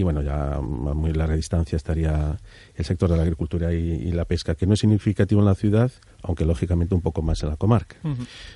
Y 0.00 0.02
bueno, 0.02 0.22
ya 0.22 0.54
a 0.56 0.60
muy 0.62 1.12
larga 1.12 1.34
distancia 1.36 1.76
estaría 1.76 2.38
el 2.74 2.84
sector 2.86 3.10
de 3.10 3.16
la 3.18 3.22
agricultura 3.22 3.74
y, 3.74 3.76
y 3.76 4.12
la 4.12 4.24
pesca, 4.24 4.54
que 4.54 4.66
no 4.66 4.72
es 4.72 4.80
significativo 4.80 5.42
en 5.42 5.46
la 5.46 5.54
ciudad, 5.54 5.90
aunque 6.22 6.46
lógicamente 6.46 6.94
un 6.94 7.02
poco 7.02 7.20
más 7.20 7.42
en 7.42 7.50
la 7.50 7.56
comarca. 7.56 7.96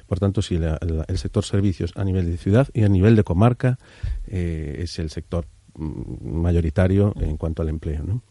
Por 0.06 0.18
tanto, 0.18 0.40
sí, 0.40 0.56
la- 0.56 0.78
la- 0.80 1.04
el 1.06 1.18
sector 1.18 1.44
servicios 1.44 1.92
a 1.96 2.04
nivel 2.04 2.30
de 2.30 2.38
ciudad 2.38 2.66
y 2.72 2.82
a 2.84 2.88
nivel 2.88 3.14
de 3.14 3.24
comarca 3.24 3.78
eh, 4.26 4.76
es 4.84 4.98
el 4.98 5.10
sector 5.10 5.44
mm, 5.76 6.40
mayoritario 6.40 7.12
en 7.20 7.36
cuanto 7.36 7.60
al 7.60 7.68
empleo. 7.68 8.02
¿no? 8.04 8.22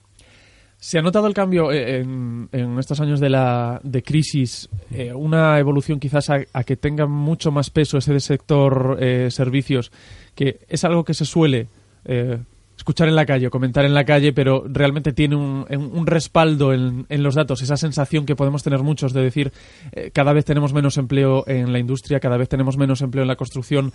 ¿Se 0.77 0.97
ha 0.97 1.03
notado 1.03 1.27
el 1.27 1.35
cambio 1.35 1.71
eh, 1.71 1.99
en, 1.99 2.49
en 2.51 2.79
estos 2.79 2.99
años 2.99 3.19
de, 3.19 3.29
la, 3.29 3.79
de 3.83 4.01
crisis, 4.01 4.67
eh, 4.91 5.13
una 5.13 5.59
evolución 5.59 5.99
quizás 5.99 6.31
a, 6.31 6.39
a 6.51 6.63
que 6.63 6.77
tenga 6.77 7.05
mucho 7.05 7.51
más 7.51 7.69
peso 7.69 7.99
ese 7.99 8.19
sector 8.19 8.97
eh, 8.99 9.29
servicios, 9.29 9.91
que 10.33 10.61
es 10.67 10.83
algo 10.83 11.03
que 11.05 11.13
se 11.13 11.25
suele 11.25 11.67
eh, 12.05 12.39
escuchar 12.83 13.07
en 13.07 13.15
la 13.15 13.25
calle 13.25 13.49
comentar 13.49 13.85
en 13.85 13.93
la 13.93 14.03
calle, 14.03 14.33
pero 14.33 14.65
realmente 14.67 15.13
tiene 15.13 15.35
un, 15.35 15.65
un 15.69 16.05
respaldo 16.05 16.73
en, 16.73 17.05
en 17.07 17.23
los 17.23 17.35
datos, 17.35 17.61
esa 17.61 17.77
sensación 17.77 18.25
que 18.25 18.35
podemos 18.35 18.61
tener 18.61 18.83
muchos 18.83 19.13
de 19.13 19.21
decir 19.21 19.51
eh, 19.93 20.11
cada 20.11 20.33
vez 20.33 20.43
tenemos 20.43 20.73
menos 20.73 20.97
empleo 20.97 21.43
en 21.47 21.71
la 21.71 21.79
industria, 21.79 22.19
cada 22.19 22.35
vez 22.35 22.49
tenemos 22.49 22.75
menos 22.75 23.01
empleo 23.01 23.21
en 23.21 23.29
la 23.29 23.35
construcción, 23.35 23.93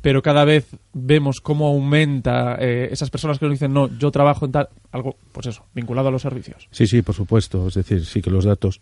pero 0.00 0.22
cada 0.22 0.44
vez 0.44 0.66
vemos 0.94 1.40
cómo 1.40 1.66
aumenta 1.66 2.56
eh, 2.58 2.88
esas 2.90 3.10
personas 3.10 3.38
que 3.38 3.44
nos 3.44 3.52
dicen, 3.52 3.72
no, 3.72 3.88
yo 3.98 4.10
trabajo 4.10 4.46
en 4.46 4.52
tal, 4.52 4.68
algo, 4.90 5.16
pues 5.32 5.46
eso, 5.46 5.64
vinculado 5.74 6.08
a 6.08 6.10
los 6.10 6.22
servicios. 6.22 6.68
Sí, 6.70 6.86
sí, 6.86 7.02
por 7.02 7.14
supuesto. 7.14 7.68
Es 7.68 7.74
decir, 7.74 8.04
sí 8.04 8.22
que 8.22 8.30
los 8.30 8.44
datos 8.44 8.80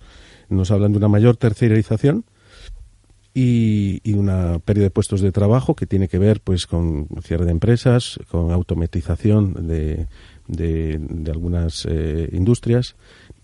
nos 0.48 0.70
hablan 0.70 0.92
de 0.92 0.98
una 0.98 1.08
mayor 1.08 1.36
tercerización 1.36 2.24
y, 3.34 4.00
y 4.02 4.14
una 4.14 4.58
pérdida 4.58 4.84
de 4.84 4.90
puestos 4.90 5.20
de 5.20 5.30
trabajo 5.32 5.74
que 5.74 5.86
tiene 5.86 6.08
que 6.08 6.18
ver 6.18 6.40
pues 6.40 6.66
con 6.66 7.06
cierre 7.22 7.44
de 7.44 7.52
empresas, 7.52 8.18
con 8.30 8.50
automatización 8.50 9.66
de, 9.68 10.08
de, 10.48 11.00
algunas 11.30 11.86
eh, 11.88 12.28
industrias 12.32 12.96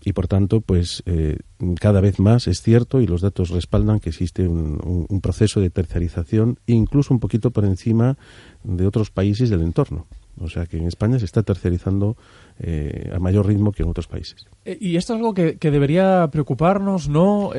y 0.03 0.13
por 0.13 0.27
tanto 0.27 0.61
pues 0.61 1.03
eh, 1.05 1.37
cada 1.79 2.01
vez 2.01 2.19
más 2.19 2.47
es 2.47 2.61
cierto 2.61 2.99
y 3.01 3.07
los 3.07 3.21
datos 3.21 3.49
respaldan 3.49 3.99
que 3.99 4.09
existe 4.09 4.47
un, 4.47 5.05
un- 5.09 5.21
proceso 5.21 5.59
de 5.61 5.69
tercerización 5.69 6.59
incluso 6.67 7.13
un 7.13 7.19
poquito 7.19 7.51
por 7.51 7.63
encima 7.65 8.17
de 8.63 8.85
otros 8.87 9.09
países 9.09 9.49
del 9.49 9.61
entorno. 9.61 10.05
O 10.39 10.49
sea 10.49 10.67
que 10.67 10.77
en 10.77 10.85
España 10.85 11.17
se 11.17 11.25
está 11.25 11.41
tercerizando 11.41 12.15
eh, 12.59 13.09
a 13.11 13.17
mayor 13.17 13.47
ritmo 13.47 13.71
que 13.71 13.81
en 13.81 13.89
otros 13.89 14.05
países. 14.07 14.45
Eh, 14.65 14.77
Y 14.79 14.95
esto 14.95 15.13
es 15.13 15.17
algo 15.17 15.33
que, 15.33 15.57
que 15.57 15.71
debería 15.71 16.29
preocuparnos, 16.31 17.09
¿no? 17.09 17.51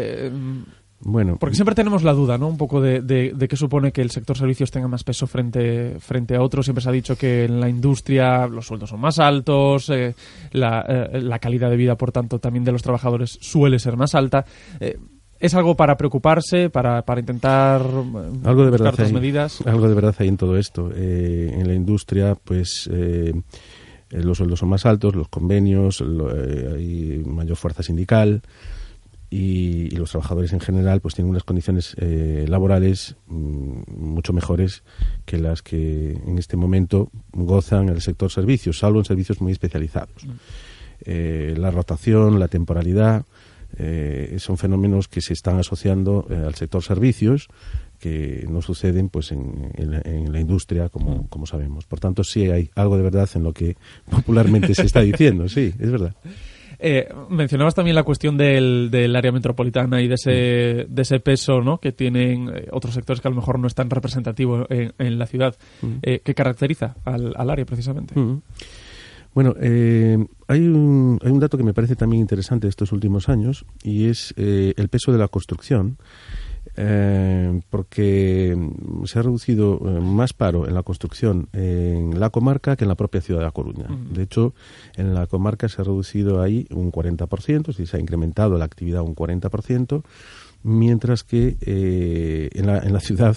Bueno, 1.00 1.36
porque 1.38 1.54
siempre 1.54 1.76
tenemos 1.76 2.02
la 2.02 2.12
duda, 2.12 2.38
¿no? 2.38 2.48
Un 2.48 2.56
poco 2.56 2.80
de, 2.80 3.00
de- 3.02 3.32
de 3.32 3.48
qué 3.48 3.56
supone 3.56 3.92
que 3.92 4.02
el 4.02 4.10
sector 4.10 4.36
servicios 4.36 4.70
tenga 4.72 4.88
más 4.88 5.04
peso 5.04 5.28
frente, 5.28 5.96
frente 6.00 6.34
a 6.34 6.42
otros. 6.42 6.66
Siempre 6.66 6.82
se 6.82 6.88
ha 6.88 6.92
dicho 6.92 7.16
que 7.16 7.44
en 7.44 7.60
la 7.60 7.68
industria 7.68 8.46
los 8.48 8.66
sueldos 8.66 8.90
son 8.90 9.00
más 9.00 9.18
altos, 9.20 9.90
eh, 9.90 10.14
la, 10.50 10.84
eh, 10.88 11.20
la 11.22 11.38
calidad 11.38 11.70
de 11.70 11.76
vida, 11.76 11.96
por 11.96 12.10
tanto, 12.10 12.40
también 12.40 12.64
de 12.64 12.72
los 12.72 12.82
trabajadores 12.82 13.38
suele 13.40 13.78
ser 13.78 13.96
más 13.96 14.14
alta. 14.16 14.44
Eh, 14.80 14.98
¿Es 15.40 15.54
algo 15.54 15.76
para 15.76 15.96
preocuparse, 15.96 16.68
para, 16.68 17.02
para 17.02 17.20
intentar 17.20 17.80
eh, 17.80 18.30
algo 18.44 18.64
de 18.64 18.70
buscar 18.70 18.96
verdad 18.96 19.06
hay, 19.06 19.12
medidas? 19.12 19.60
algo 19.66 19.88
de 19.88 19.94
verdad 19.94 20.16
hay 20.18 20.26
en 20.26 20.36
todo 20.36 20.56
esto. 20.56 20.90
Eh, 20.92 21.54
en 21.54 21.68
la 21.68 21.74
industria, 21.74 22.34
pues 22.34 22.90
los 24.10 24.36
sueldos 24.38 24.58
son 24.58 24.68
más 24.70 24.84
altos, 24.84 25.14
los 25.14 25.28
convenios, 25.28 26.00
lo- 26.00 26.34
eh, 26.34 26.74
hay 26.76 27.22
mayor 27.24 27.56
fuerza 27.56 27.84
sindical 27.84 28.42
y, 29.30 29.88
y 29.92 29.96
los 29.96 30.10
trabajadores 30.10 30.52
en 30.52 30.60
general, 30.60 31.00
pues 31.00 31.14
tienen 31.14 31.30
unas 31.30 31.44
condiciones 31.44 31.94
eh, 31.98 32.46
laborales 32.48 33.16
mm, 33.26 33.82
mucho 33.96 34.32
mejores 34.32 34.82
que 35.26 35.38
las 35.38 35.62
que 35.62 36.12
en 36.26 36.38
este 36.38 36.56
momento 36.56 37.10
gozan 37.32 37.88
el 37.88 38.00
sector 38.00 38.30
servicios, 38.30 38.78
salvo 38.78 39.00
en 39.00 39.04
servicios 39.04 39.40
muy 39.40 39.52
especializados. 39.52 40.26
Eh, 41.04 41.54
la 41.56 41.70
rotación, 41.70 42.38
la 42.38 42.48
temporalidad, 42.48 43.24
eh, 43.76 44.36
son 44.38 44.56
fenómenos 44.56 45.08
que 45.08 45.20
se 45.20 45.34
están 45.34 45.58
asociando 45.58 46.26
eh, 46.30 46.42
al 46.46 46.54
sector 46.54 46.82
servicios 46.82 47.48
que 47.98 48.46
no 48.48 48.62
suceden 48.62 49.08
pues 49.08 49.30
en, 49.30 49.72
en 49.74 49.90
la, 49.90 50.00
en 50.04 50.32
la 50.32 50.40
industria 50.40 50.88
como, 50.88 51.28
como 51.28 51.46
sabemos. 51.46 51.84
Por 51.84 52.00
tanto, 52.00 52.24
sí 52.24 52.48
hay 52.50 52.70
algo 52.74 52.96
de 52.96 53.02
verdad 53.02 53.28
en 53.34 53.42
lo 53.42 53.52
que 53.52 53.76
popularmente 54.10 54.74
se 54.74 54.86
está 54.86 55.00
diciendo, 55.00 55.48
sí, 55.48 55.74
es 55.78 55.90
verdad. 55.90 56.14
Eh, 56.80 57.08
mencionabas 57.28 57.74
también 57.74 57.96
la 57.96 58.04
cuestión 58.04 58.36
del, 58.36 58.88
del 58.90 59.16
área 59.16 59.32
metropolitana 59.32 60.00
y 60.00 60.08
de 60.08 60.14
ese, 60.14 60.30
de 60.88 61.02
ese 61.02 61.18
peso 61.18 61.60
¿no? 61.60 61.78
que 61.78 61.92
tienen 61.92 62.50
eh, 62.54 62.68
otros 62.70 62.94
sectores 62.94 63.20
que 63.20 63.28
a 63.28 63.30
lo 63.30 63.36
mejor 63.36 63.58
no 63.58 63.66
es 63.66 63.74
tan 63.74 63.90
representativo 63.90 64.66
en, 64.70 64.92
en 64.98 65.18
la 65.18 65.26
ciudad. 65.26 65.56
Eh, 66.02 66.20
¿Qué 66.24 66.34
caracteriza 66.34 66.94
al, 67.04 67.34
al 67.36 67.50
área 67.50 67.64
precisamente? 67.64 68.18
Mm. 68.18 68.42
Bueno, 69.34 69.54
eh, 69.60 70.18
hay, 70.48 70.60
un, 70.66 71.18
hay 71.22 71.30
un 71.30 71.38
dato 71.38 71.56
que 71.56 71.62
me 71.62 71.74
parece 71.74 71.94
también 71.96 72.20
interesante 72.20 72.66
de 72.66 72.70
estos 72.70 72.92
últimos 72.92 73.28
años 73.28 73.66
y 73.82 74.06
es 74.06 74.34
eh, 74.36 74.74
el 74.76 74.88
peso 74.88 75.12
de 75.12 75.18
la 75.18 75.28
construcción. 75.28 75.98
Eh, 76.76 77.60
porque 77.70 78.56
se 79.04 79.18
ha 79.18 79.22
reducido 79.22 79.80
eh, 79.84 80.00
más 80.00 80.32
paro 80.32 80.66
en 80.66 80.74
la 80.74 80.82
construcción 80.82 81.48
en 81.52 82.18
la 82.18 82.30
comarca 82.30 82.76
que 82.76 82.84
en 82.84 82.88
la 82.88 82.94
propia 82.94 83.20
ciudad 83.20 83.40
de 83.40 83.46
La 83.46 83.52
Coruña. 83.52 83.86
De 84.12 84.22
hecho, 84.22 84.54
en 84.96 85.14
la 85.14 85.26
comarca 85.26 85.68
se 85.68 85.80
ha 85.80 85.84
reducido 85.84 86.42
ahí 86.42 86.66
un 86.70 86.92
40%, 86.92 87.60
es 87.60 87.66
decir, 87.66 87.86
se 87.86 87.96
ha 87.96 88.00
incrementado 88.00 88.58
la 88.58 88.64
actividad 88.64 89.02
un 89.02 89.14
40%, 89.14 90.02
mientras 90.62 91.24
que 91.24 91.56
eh, 91.60 92.50
en, 92.52 92.66
la, 92.66 92.78
en 92.78 92.92
la 92.92 93.00
ciudad 93.00 93.36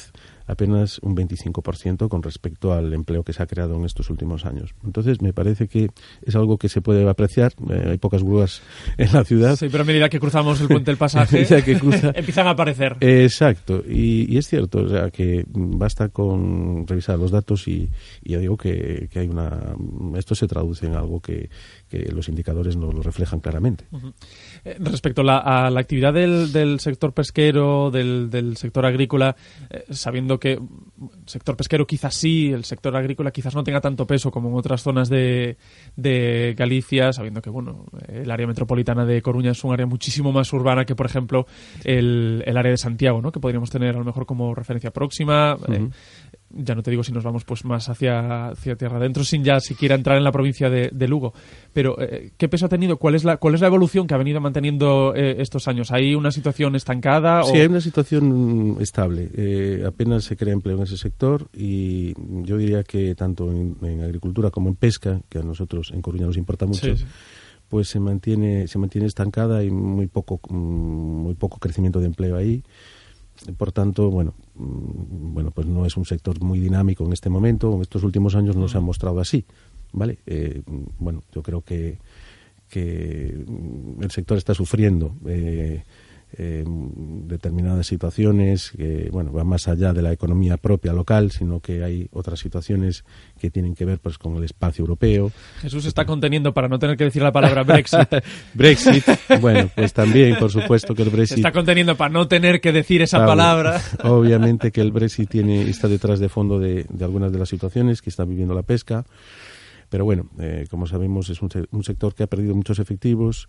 apenas 0.52 1.00
un 1.02 1.16
25% 1.16 2.08
con 2.10 2.22
respecto 2.22 2.74
al 2.74 2.94
empleo 2.94 3.24
que 3.24 3.34
se 3.34 3.42
ha 3.42 3.46
creado 3.48 3.76
en 3.76 3.86
estos 3.86 4.10
últimos 4.10 4.46
años. 4.46 4.76
Entonces, 4.84 5.22
me 5.22 5.34
parece 5.34 5.68
que 5.68 5.90
es 6.24 6.36
algo 6.36 6.58
que 6.58 6.70
se 6.70 6.82
puede 6.82 7.08
apreciar. 7.10 7.54
Eh, 7.70 7.88
hay 7.92 7.98
pocas 7.98 8.22
grúas 8.24 8.62
en 8.98 9.12
la 9.14 9.24
ciudad. 9.24 9.56
Sí, 9.56 9.68
pero 9.72 9.84
a 9.84 9.86
medida 9.86 10.10
que 10.10 10.20
cruzamos 10.20 10.60
el 10.62 10.68
puente 10.68 10.92
del 10.92 10.98
pasaje, 10.98 11.38
medida 11.42 11.64
que 11.64 11.78
cruza- 11.80 12.12
empiezan 12.16 12.48
a 12.48 12.52
aparecer. 12.52 12.98
Exacto, 13.00 13.82
y, 13.88 14.32
y 14.34 14.38
es 14.38 14.48
cierto, 14.48 14.80
o 14.80 14.90
sea, 14.90 15.10
que 15.10 15.46
basta 15.48 16.10
con 16.10 16.86
revisar 16.88 17.18
los 17.18 17.32
datos 17.32 17.68
y, 17.68 17.90
y 18.24 18.32
ya 18.34 18.40
digo 18.40 18.58
que, 18.58 19.08
que 19.12 19.20
hay 19.20 19.28
una. 19.28 19.76
Esto 20.18 20.36
se 20.36 20.48
traduce 20.48 20.86
en 20.86 20.96
algo 20.96 21.22
que, 21.22 21.50
que 21.90 22.12
los 22.12 22.28
indicadores 22.30 22.76
nos 22.76 22.94
lo 22.94 23.02
reflejan 23.02 23.40
claramente. 23.40 23.86
Eh, 24.66 24.76
Respecto 24.80 25.22
a 25.22 25.24
la, 25.24 25.38
a 25.38 25.70
la 25.70 25.80
actividad 25.80 26.14
del, 26.14 26.52
del 26.52 26.80
sector 26.80 27.14
pesquero, 27.14 27.90
del, 27.92 28.30
del 28.30 28.58
sector 28.58 28.86
agrícola, 28.86 29.36
eh, 29.70 29.86
sabiendo 29.92 30.40
que 30.42 30.54
el 30.54 30.62
sector 31.26 31.56
pesquero 31.56 31.88
quizás 31.88 32.16
sí, 32.16 32.52
el 32.52 32.66
sector 32.66 32.94
agrícola 32.98 33.32
quizás 33.32 33.56
no 33.56 33.64
tenga 33.64 33.80
tanto 33.80 34.06
peso 34.06 34.32
como 34.32 34.50
en 34.50 34.56
otras 34.56 34.82
zonas 34.82 35.08
de, 35.08 35.56
de 35.96 36.54
Galicia, 36.58 37.14
sabiendo 37.14 37.42
que 37.42 37.50
bueno, 37.50 37.86
el 38.08 38.30
área 38.30 38.48
metropolitana 38.48 39.06
de 39.06 39.22
Coruña 39.22 39.52
es 39.52 39.64
un 39.64 39.72
área 39.72 39.86
muchísimo 39.86 40.32
más 40.34 40.52
urbana 40.52 40.84
que, 40.84 40.96
por 40.96 41.06
ejemplo, 41.06 41.46
el, 41.86 42.44
el 42.46 42.58
área 42.58 42.72
de 42.72 42.78
Santiago, 42.78 43.22
¿no? 43.22 43.32
que 43.32 43.40
podríamos 43.40 43.70
tener 43.70 43.96
a 43.96 44.00
lo 44.00 44.06
mejor 44.06 44.26
como 44.26 44.54
referencia 44.54 44.92
próxima. 44.92 45.56
eh, 45.70 45.90
ya 46.56 46.76
no 46.76 46.84
te 46.84 46.92
digo 46.92 47.04
si 47.04 47.12
nos 47.12 47.24
vamos 47.24 47.44
pues 47.44 47.66
más 47.66 47.90
hacia, 47.90 48.50
hacia 48.50 48.76
tierra 48.76 48.98
adentro 48.98 49.24
sin 49.24 49.44
ya 49.44 49.60
siquiera 49.60 49.96
entrar 49.96 50.18
en 50.18 50.24
la 50.24 50.32
provincia 50.32 50.70
de, 50.70 50.90
de 50.92 51.08
Lugo 51.08 51.34
pero 51.74 52.00
eh, 52.02 52.32
¿qué 52.38 52.50
peso 52.50 52.66
ha 52.66 52.70
tenido? 52.70 52.98
¿Cuál 52.98 53.16
es 53.16 53.24
la, 53.24 53.38
cuál 53.38 53.56
es 53.56 53.62
la 53.62 53.68
evolución 53.68 54.08
que 54.08 54.14
ha 54.14 54.18
venido 54.18 54.42
manteniendo 54.42 55.14
eh, 55.16 55.36
estos 55.40 55.68
años? 55.68 55.92
¿hay 55.92 56.16
una 56.16 56.32
situación 56.32 56.76
estancada? 56.76 57.44
Sí, 57.44 57.58
o... 57.58 57.62
hay 57.62 57.68
una 57.68 57.82
situación 57.82 58.78
estable. 58.80 59.30
Eh, 59.34 59.84
apenas 59.86 60.24
se 60.26 60.36
crea 60.36 60.54
empleo 60.54 60.78
en 60.78 60.84
ese 60.84 60.98
sector 60.98 61.48
y 61.54 62.14
yo 62.44 62.58
diría 62.58 62.84
que 62.84 63.16
tanto 63.16 63.52
en, 63.52 63.78
en 63.82 64.02
agricultura 64.02 64.50
como 64.50 64.70
en 64.70 64.76
pesca, 64.76 65.22
que 65.30 65.40
a 65.40 65.44
nosotros 65.44 65.92
en 65.94 66.02
Coruña 66.02 66.26
nos 66.26 66.38
importa 66.38 66.66
mucho, 66.66 66.82
Sí, 66.82 66.98
sí. 66.98 67.06
pues 67.70 67.88
se 67.88 68.00
mantiene 68.00 68.68
se 68.68 68.78
mantiene 68.78 69.08
estancada 69.08 69.64
y 69.64 69.70
muy 69.72 70.08
poco 70.08 70.40
mm, 70.50 70.54
muy 70.56 71.36
poco 71.36 71.58
crecimiento 71.60 72.00
de 72.00 72.08
empleo 72.08 72.36
ahí. 72.36 72.64
Por 73.58 73.72
tanto, 73.72 74.10
bueno, 74.10 74.34
mm, 74.56 75.34
bueno, 75.34 75.52
pues 75.52 75.68
no 75.68 75.86
es 75.86 75.98
un 75.98 76.06
sector 76.06 76.42
muy 76.42 76.60
dinámico 76.60 77.06
en 77.06 77.14
este 77.14 77.30
momento. 77.30 77.76
En 77.76 77.82
estos 77.82 78.04
últimos 78.04 78.36
años 78.36 78.56
no 78.56 78.68
se 78.68 78.78
ha 78.78 78.82
mostrado 78.82 79.20
así, 79.20 79.46
¿vale? 79.92 80.20
Eh, 80.26 80.62
bueno, 81.00 81.24
yo 81.34 81.42
creo 81.42 81.62
que 81.62 81.98
que 82.72 83.44
mm, 83.46 84.02
el 84.02 84.10
sector 84.10 84.38
está 84.38 84.56
sufriendo 84.56 85.14
eh, 85.28 85.84
eh, 86.38 86.64
determinadas 86.66 87.88
situaciones 87.88 88.72
que 88.72 89.10
bueno 89.12 89.32
van 89.32 89.48
más 89.48 89.68
allá 89.68 89.94
de 89.94 90.02
la 90.02 90.12
economía 90.12 90.58
propia 90.58 90.94
local, 90.94 91.32
sino 91.32 91.60
que 91.60 91.84
hay 91.84 92.08
otras 92.12 92.40
situaciones 92.40 93.04
que 93.40 93.50
tienen 93.50 93.76
que 93.76 93.86
ver 93.86 94.00
pues 94.00 94.18
con 94.18 94.36
el 94.36 94.44
espacio 94.44 94.84
europeo. 94.84 95.32
Jesús 95.62 95.86
está 95.86 96.06
conteniendo 96.06 96.54
para 96.54 96.68
no 96.68 96.80
tener 96.80 96.98
que 96.98 97.06
decir 97.06 97.22
la 97.22 97.32
palabra 97.32 97.64
Brexit. 97.64 98.08
Brexit, 98.54 99.06
bueno, 99.40 99.70
pues 99.76 99.94
también, 99.94 100.36
por 100.38 100.52
supuesto 100.52 100.96
que 100.96 101.04
el 101.04 101.10
Brexit 101.10 101.38
está 101.38 101.52
conteniendo 101.52 101.96
para 101.96 102.12
no 102.12 102.28
tener 102.28 102.62
que 102.62 102.72
decir 102.72 103.02
esa 103.02 103.18
Claro, 103.18 103.32
palabra. 103.32 103.82
Obviamente 104.04 104.72
que 104.72 104.82
el 104.82 104.92
Brexit 104.92 105.30
tiene, 105.30 105.62
está 105.70 105.88
detrás 105.88 106.20
de 106.20 106.30
fondo 106.30 106.60
de, 106.60 106.86
de 106.90 107.06
algunas 107.06 107.32
de 107.32 107.40
las 107.40 107.50
situaciones 107.50 108.02
que 108.02 108.10
está 108.10 108.26
viviendo 108.26 108.54
la 108.54 108.64
pesca. 108.64 109.06
Pero 109.92 110.06
bueno, 110.06 110.30
eh, 110.40 110.66
como 110.72 110.88
sabemos, 110.88 111.30
es 111.30 111.42
un, 111.42 111.50
un 111.72 111.84
sector 111.84 112.16
que 112.16 112.24
ha 112.24 112.28
perdido 112.28 112.56
muchos 112.56 112.80
efectivos 112.80 113.48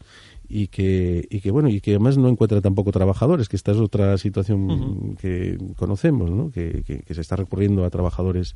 y 0.49 0.67
que, 0.67 1.27
y 1.31 1.41
que 1.41 1.51
bueno 1.53 1.69
y 1.71 1.81
que 1.81 1.93
además 1.93 2.19
no 2.19 2.29
encuentra 2.29 2.61
tampoco 2.61 2.91
trabajadores, 2.91 3.49
que 3.49 3.55
esta 3.57 3.71
es 3.73 3.79
otra 3.79 4.19
situación 4.19 5.17
que 5.21 5.57
conocemos, 5.77 6.31
¿no? 6.31 6.51
Que, 6.51 6.83
que- 6.85 7.03
que 7.03 7.15
se 7.15 7.21
está 7.21 7.37
recurriendo 7.37 7.85
a 7.85 7.91
trabajadores 7.91 8.55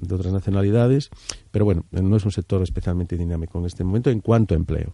de 0.00 0.14
otras 0.14 0.32
nacionalidades. 0.32 1.10
Pero 1.50 1.64
bueno, 1.64 1.84
no 1.90 2.16
es 2.16 2.24
un 2.24 2.30
sector 2.30 2.62
especialmente 2.62 3.16
dinámico 3.16 3.58
en 3.58 3.66
este 3.66 3.84
momento 3.84 4.10
en 4.10 4.20
cuanto 4.20 4.54
a 4.54 4.56
empleo. 4.56 4.92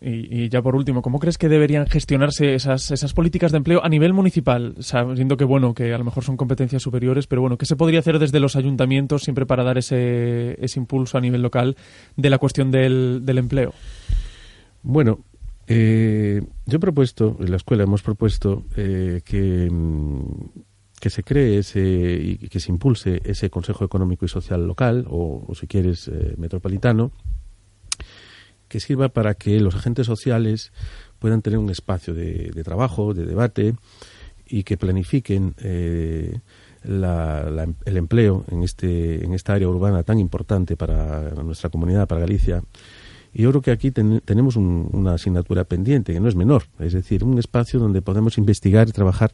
Y, 0.00 0.44
y 0.44 0.48
ya 0.48 0.62
por 0.62 0.76
último, 0.76 1.02
¿cómo 1.02 1.18
crees 1.18 1.38
que 1.38 1.48
deberían 1.48 1.86
gestionarse 1.86 2.54
esas, 2.54 2.90
esas 2.90 3.12
políticas 3.12 3.52
de 3.52 3.58
empleo 3.58 3.84
a 3.84 3.88
nivel 3.88 4.12
municipal? 4.12 4.74
Sabiendo 4.80 5.36
que, 5.36 5.44
bueno, 5.44 5.74
que 5.74 5.92
a 5.92 5.98
lo 5.98 6.04
mejor 6.04 6.24
son 6.24 6.36
competencias 6.36 6.82
superiores, 6.82 7.26
pero 7.26 7.40
bueno, 7.40 7.58
¿qué 7.58 7.66
se 7.66 7.76
podría 7.76 8.00
hacer 8.00 8.18
desde 8.18 8.40
los 8.40 8.56
ayuntamientos 8.56 9.22
siempre 9.22 9.46
para 9.46 9.64
dar 9.64 9.78
ese, 9.78 10.62
ese 10.64 10.80
impulso 10.80 11.18
a 11.18 11.20
nivel 11.20 11.42
local 11.42 11.76
de 12.16 12.30
la 12.30 12.38
cuestión 12.38 12.70
del, 12.70 13.20
del 13.24 13.38
empleo? 13.38 13.72
Bueno, 14.82 15.20
eh, 15.66 16.42
yo 16.66 16.76
he 16.76 16.80
propuesto, 16.80 17.36
en 17.40 17.50
la 17.50 17.56
escuela 17.56 17.82
hemos 17.82 18.02
propuesto 18.02 18.64
eh, 18.76 19.20
que, 19.24 19.68
mm, 19.70 20.65
que 21.00 21.10
se 21.10 21.22
cree 21.22 21.58
ese 21.58 22.38
y 22.40 22.48
que 22.48 22.58
se 22.60 22.70
impulse 22.72 23.20
ese 23.24 23.50
Consejo 23.50 23.84
Económico 23.84 24.24
y 24.24 24.28
Social 24.28 24.66
local, 24.66 25.06
o, 25.08 25.44
o 25.46 25.54
si 25.54 25.66
quieres, 25.66 26.08
eh, 26.08 26.34
metropolitano, 26.38 27.12
que 28.68 28.80
sirva 28.80 29.08
para 29.10 29.34
que 29.34 29.60
los 29.60 29.74
agentes 29.76 30.06
sociales 30.06 30.72
puedan 31.18 31.42
tener 31.42 31.58
un 31.58 31.70
espacio 31.70 32.14
de, 32.14 32.50
trabajo, 32.64 33.14
de 33.14 33.24
debate 33.26 33.74
y 34.48 34.64
que 34.64 34.76
planifiquen 34.76 35.54
eh, 35.58 36.40
la- 36.82 37.68
el 37.84 37.96
empleo 37.96 38.44
en, 38.50 38.62
este, 38.62 39.24
en 39.24 39.32
esta 39.34 39.54
área 39.54 39.68
urbana 39.68 40.02
tan 40.02 40.18
importante 40.18 40.76
para 40.76 41.30
nuestra 41.42 41.70
comunidad, 41.70 42.08
para 42.08 42.20
Galicia. 42.22 42.62
Y 43.32 43.42
yo 43.42 43.50
creo 43.50 43.62
que 43.62 43.70
aquí 43.70 43.90
ten- 43.90 44.20
tenemos 44.24 44.56
un- 44.56 44.88
una 44.92 45.14
asignatura 45.14 45.64
pendiente, 45.64 46.12
que 46.12 46.20
no 46.20 46.28
es 46.28 46.34
menor, 46.36 46.64
es 46.78 46.92
decir, 46.92 47.22
un 47.22 47.38
espacio 47.38 47.78
donde 47.78 48.02
podemos 48.02 48.38
investigar 48.38 48.88
y 48.88 48.92
trabajar 48.92 49.32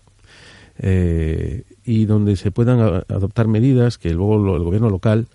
eh, 0.85 1.63
y 1.85 2.05
donde 2.07 2.35
se 2.37 2.51
puedan 2.51 2.81
a- 2.81 3.05
adoptar 3.09 3.47
medidas 3.49 3.99
que 3.99 4.13
luego 4.13 4.37
lo- 4.39 4.57
el 4.57 4.65
gobierno 4.65 4.91
local 4.91 5.29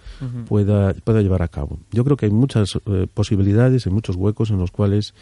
pueda, 0.46 0.94
pueda 0.94 1.22
llevar 1.22 1.42
a 1.42 1.48
cabo. 1.48 1.80
Yo 1.92 2.04
creo 2.04 2.18
que 2.18 2.26
hay 2.26 2.32
muchas 2.32 2.78
eh, 2.86 3.08
posibilidades, 3.14 3.88
hay 3.88 3.94
muchos 3.94 4.16
huecos 4.18 4.50
en 4.52 4.58
los 4.58 4.72
cuales 4.72 5.14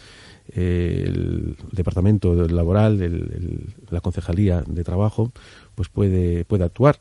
eh, 0.52 1.04
el 1.06 1.56
departamento 1.72 2.34
laboral, 2.48 3.00
el- 3.02 3.14
el- 3.14 3.74
la 3.90 4.00
concejalía 4.00 4.62
de 4.66 4.84
trabajo, 4.84 5.32
pues 5.74 5.88
puede, 5.88 6.44
puede 6.44 6.64
actuar. 6.64 6.98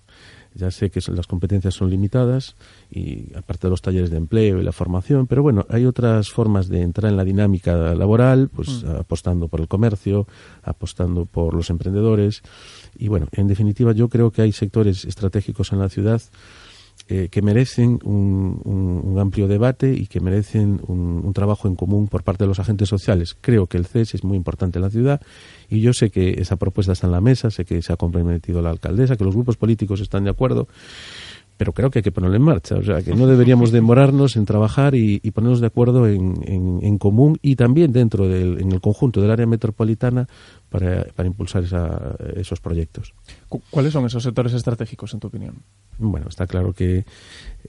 Ya 0.56 0.72
sé 0.72 0.90
que 0.90 1.02
las 1.12 1.28
competencias 1.28 1.74
son 1.74 1.90
limitadas 1.90 2.56
y 2.90 3.36
aparte 3.36 3.68
de 3.68 3.72
los 3.72 3.82
talleres 3.82 4.10
de 4.10 4.18
empleo 4.18 4.60
y 4.60 4.64
la 4.64 4.72
formación, 4.72 5.28
pero 5.28 5.44
bueno, 5.44 5.66
hay 5.70 5.86
otras 5.86 6.30
formas 6.32 6.70
de 6.70 6.82
entrar 6.82 7.12
en 7.12 7.18
la 7.18 7.26
dinámica 7.26 7.94
laboral, 7.94 8.50
pues 8.50 8.86
apostando 8.86 9.50
por 9.50 9.60
el 9.60 9.68
comercio, 9.68 10.28
apostando 10.64 11.26
por 11.26 11.54
los 11.54 11.70
emprendedores. 11.70 12.42
Y 12.98 13.10
bueno, 13.10 13.28
en 13.34 13.48
definitiva 13.48 13.92
yo 13.92 14.08
creo 14.08 14.32
que 14.32 14.44
hay 14.44 14.54
sectores 14.54 15.04
estratégicos 15.04 15.74
en 15.74 15.80
la 15.80 15.90
ciudad 15.90 16.22
eh, 17.08 17.28
que 17.30 17.42
merecen 17.42 18.00
un, 18.04 19.16
amplio 19.20 19.48
debate 19.48 19.94
y 19.94 20.08
que 20.08 20.20
merecen 20.20 20.82
un, 20.88 21.22
un 21.24 21.34
trabajo 21.34 21.68
en 21.68 21.76
común 21.76 22.08
por 22.08 22.24
parte 22.24 22.44
de 22.44 22.48
los 22.48 22.60
agentes 22.60 22.90
sociales. 22.90 23.38
Creo 23.40 23.68
que 23.68 23.78
el 23.78 23.86
CES 23.86 24.16
es 24.16 24.24
muy 24.24 24.36
importante 24.38 24.80
en 24.80 24.84
la 24.84 24.90
ciudad 24.90 25.22
y 25.70 25.82
yo 25.82 25.94
sé 25.94 26.10
que 26.10 26.42
esa 26.42 26.56
propuesta 26.58 26.94
está 26.94 27.08
en 27.08 27.14
la 27.14 27.22
mesa, 27.22 27.50
sé 27.52 27.64
que 27.66 27.82
se 27.82 27.94
ha 27.94 27.96
comprometido 27.96 28.62
la 28.62 28.72
alcaldesa, 28.72 29.16
que 29.16 29.24
los 29.24 29.36
grupos 29.36 29.56
políticos 29.58 30.02
están 30.02 30.24
de 30.24 30.32
acuerdo, 30.32 30.68
pero 31.58 31.72
creo 31.72 31.90
que 31.90 32.00
hay 32.00 32.04
que 32.04 32.12
ponerlo 32.12 32.36
en 32.36 32.42
marcha. 32.42 32.76
O 32.76 32.84
sea, 32.84 33.02
que 33.02 33.16
no 33.16 33.28
deberíamos 33.28 33.72
demorarnos 33.72 34.36
en 34.36 34.46
trabajar 34.46 34.94
y, 34.96 35.20
ponernos 35.32 35.62
de 35.62 35.68
acuerdo 35.68 36.08
en, 36.08 36.36
en- 36.46 36.98
común 36.98 37.38
y 37.42 37.56
también 37.56 37.92
dentro 37.94 38.28
del 38.28 38.60
en 38.60 38.72
el 38.74 38.82
conjunto 38.82 39.22
del 39.22 39.32
área 39.32 39.46
metropolitana 39.46 40.28
para, 40.70 41.06
impulsar 41.26 41.64
esa- 41.64 42.16
esos 42.36 42.60
proyectos. 42.60 43.14
Cu- 43.48 43.62
¿Cuáles 43.70 43.94
son 43.94 44.06
esos 44.06 44.24
sectores 44.24 44.54
estratégicos, 44.54 45.14
en 45.14 45.20
tu 45.22 45.28
opinión? 45.28 45.56
Bueno, 45.98 46.28
está 46.30 46.46
claro 46.48 46.74
que 46.74 47.06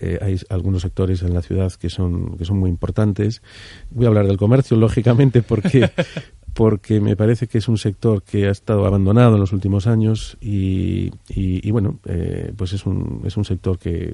eh, 0.00 0.18
hay 0.20 0.36
algunos 0.48 0.82
sectores 0.82 1.22
en 1.22 1.32
la 1.34 1.42
ciudad 1.42 1.72
que 1.72 1.88
son, 1.90 2.36
que 2.36 2.44
son 2.44 2.58
muy 2.58 2.70
importantes. 2.70 3.42
Voy 3.90 4.04
a 4.06 4.08
hablar 4.08 4.26
del 4.26 4.36
comercio, 4.36 4.76
lógicamente, 4.78 5.42
porque, 5.42 5.90
porque 6.54 7.00
me 7.00 7.16
parece 7.16 7.46
que 7.46 7.58
es 7.58 7.68
un 7.68 7.78
sector 7.78 8.22
que 8.22 8.46
ha 8.46 8.50
estado 8.50 8.86
abandonado 8.86 9.34
en 9.34 9.40
los 9.40 9.52
últimos 9.52 9.86
años 9.86 10.36
y, 10.40 11.12
y- 11.28 11.66
y, 11.66 11.70
bueno, 11.70 11.98
eh, 12.06 12.52
pues 12.56 12.72
es 12.72 12.84
un, 12.86 13.22
es 13.24 13.36
un 13.36 13.44
sector 13.44 13.78
que, 13.78 14.12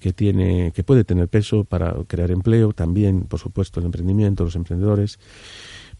que 0.00 0.12
tiene 0.12 0.72
que 0.72 0.82
puede 0.84 1.04
tener 1.04 1.28
peso 1.28 1.64
para 1.64 1.94
crear 2.06 2.30
empleo, 2.30 2.72
también, 2.72 3.22
por 3.22 3.38
supuesto, 3.40 3.80
el 3.80 3.86
emprendimiento, 3.86 4.44
los 4.44 4.56
emprendedores. 4.56 5.18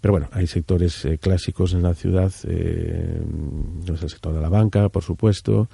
Pero 0.00 0.12
bueno, 0.12 0.28
hay 0.32 0.46
sectores 0.46 1.02
eh, 1.06 1.16
clásicos 1.16 1.72
en 1.72 1.82
la 1.82 1.94
ciudad, 1.94 2.30
eh, 2.46 3.22
el 3.86 3.98
sector 4.10 4.34
de 4.34 4.40
la 4.42 4.50
banca, 4.50 4.90
por 4.90 5.02
supuesto, 5.02 5.70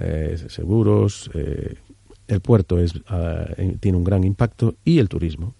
eh, 0.00 0.36
seguros, 0.48 1.30
eh, 1.34 1.74
el 2.28 2.40
puerto 2.40 2.78
es, 2.78 2.92
eh, 3.10 3.76
tiene 3.80 3.96
un 3.96 4.04
gran 4.04 4.22
impacto 4.22 4.74
y 4.84 4.98
el 4.98 5.08
turismo. 5.08 5.54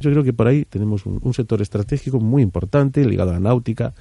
Yo 0.00 0.10
creo 0.10 0.22
que 0.24 0.32
por 0.32 0.46
ahí 0.46 0.64
tenemos 0.64 1.06
un, 1.06 1.18
un 1.22 1.34
sector 1.34 1.60
estratégico 1.60 2.20
muy 2.20 2.42
importante 2.42 3.04
ligado 3.04 3.30
a 3.30 3.34
la 3.34 3.40
náutica, 3.40 3.94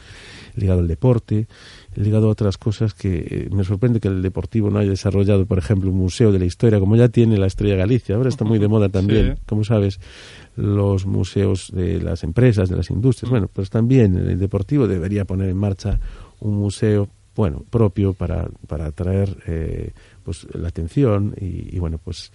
ligado 0.56 0.80
al 0.80 0.88
deporte, 0.88 1.48
ligado 1.96 2.28
a 2.28 2.32
otras 2.32 2.58
cosas 2.60 2.94
que 2.94 3.26
eh, 3.30 3.50
me 3.52 3.64
sorprende 3.64 4.00
que 4.00 4.08
el 4.10 4.22
deportivo 4.22 4.70
no 4.70 4.78
haya 4.80 4.92
desarrollado, 4.92 5.46
por 5.48 5.58
ejemplo, 5.58 5.90
un 5.90 5.98
museo 5.98 6.32
de 6.32 6.38
la 6.40 6.46
historia, 6.46 6.80
como 6.80 6.96
ya 6.96 7.10
tiene 7.10 7.38
la 7.38 7.48
Estrella 7.48 7.76
Galicia. 7.76 8.16
Ahora 8.16 8.30
está 8.30 8.46
muy 8.46 8.60
de 8.60 8.68
moda 8.68 8.90
también, 8.90 9.36
Sí. 9.36 9.42
como 9.48 9.64
sabes, 9.64 10.00
los 10.56 11.08
museos 11.08 11.72
de 11.74 12.00
las 12.00 12.24
empresas, 12.24 12.70
de 12.70 12.76
las 12.76 12.92
industrias. 12.92 13.30
Bueno, 13.32 13.50
pues 13.52 13.72
también 13.72 14.16
el 14.18 14.38
deportivo 14.40 14.88
debería 14.88 15.26
poner 15.26 15.50
en 15.50 15.58
marcha 15.58 16.00
un 16.40 16.56
museo, 16.58 17.10
bueno, 17.36 17.64
propio 17.70 18.14
para, 18.14 18.48
para 18.68 18.88
atraer 18.88 19.38
eh, 19.48 19.92
pues 20.24 20.48
la 20.54 20.70
atención 20.70 21.36
y, 21.40 21.76
y, 21.76 21.80
bueno, 21.80 21.98
pues 21.98 22.32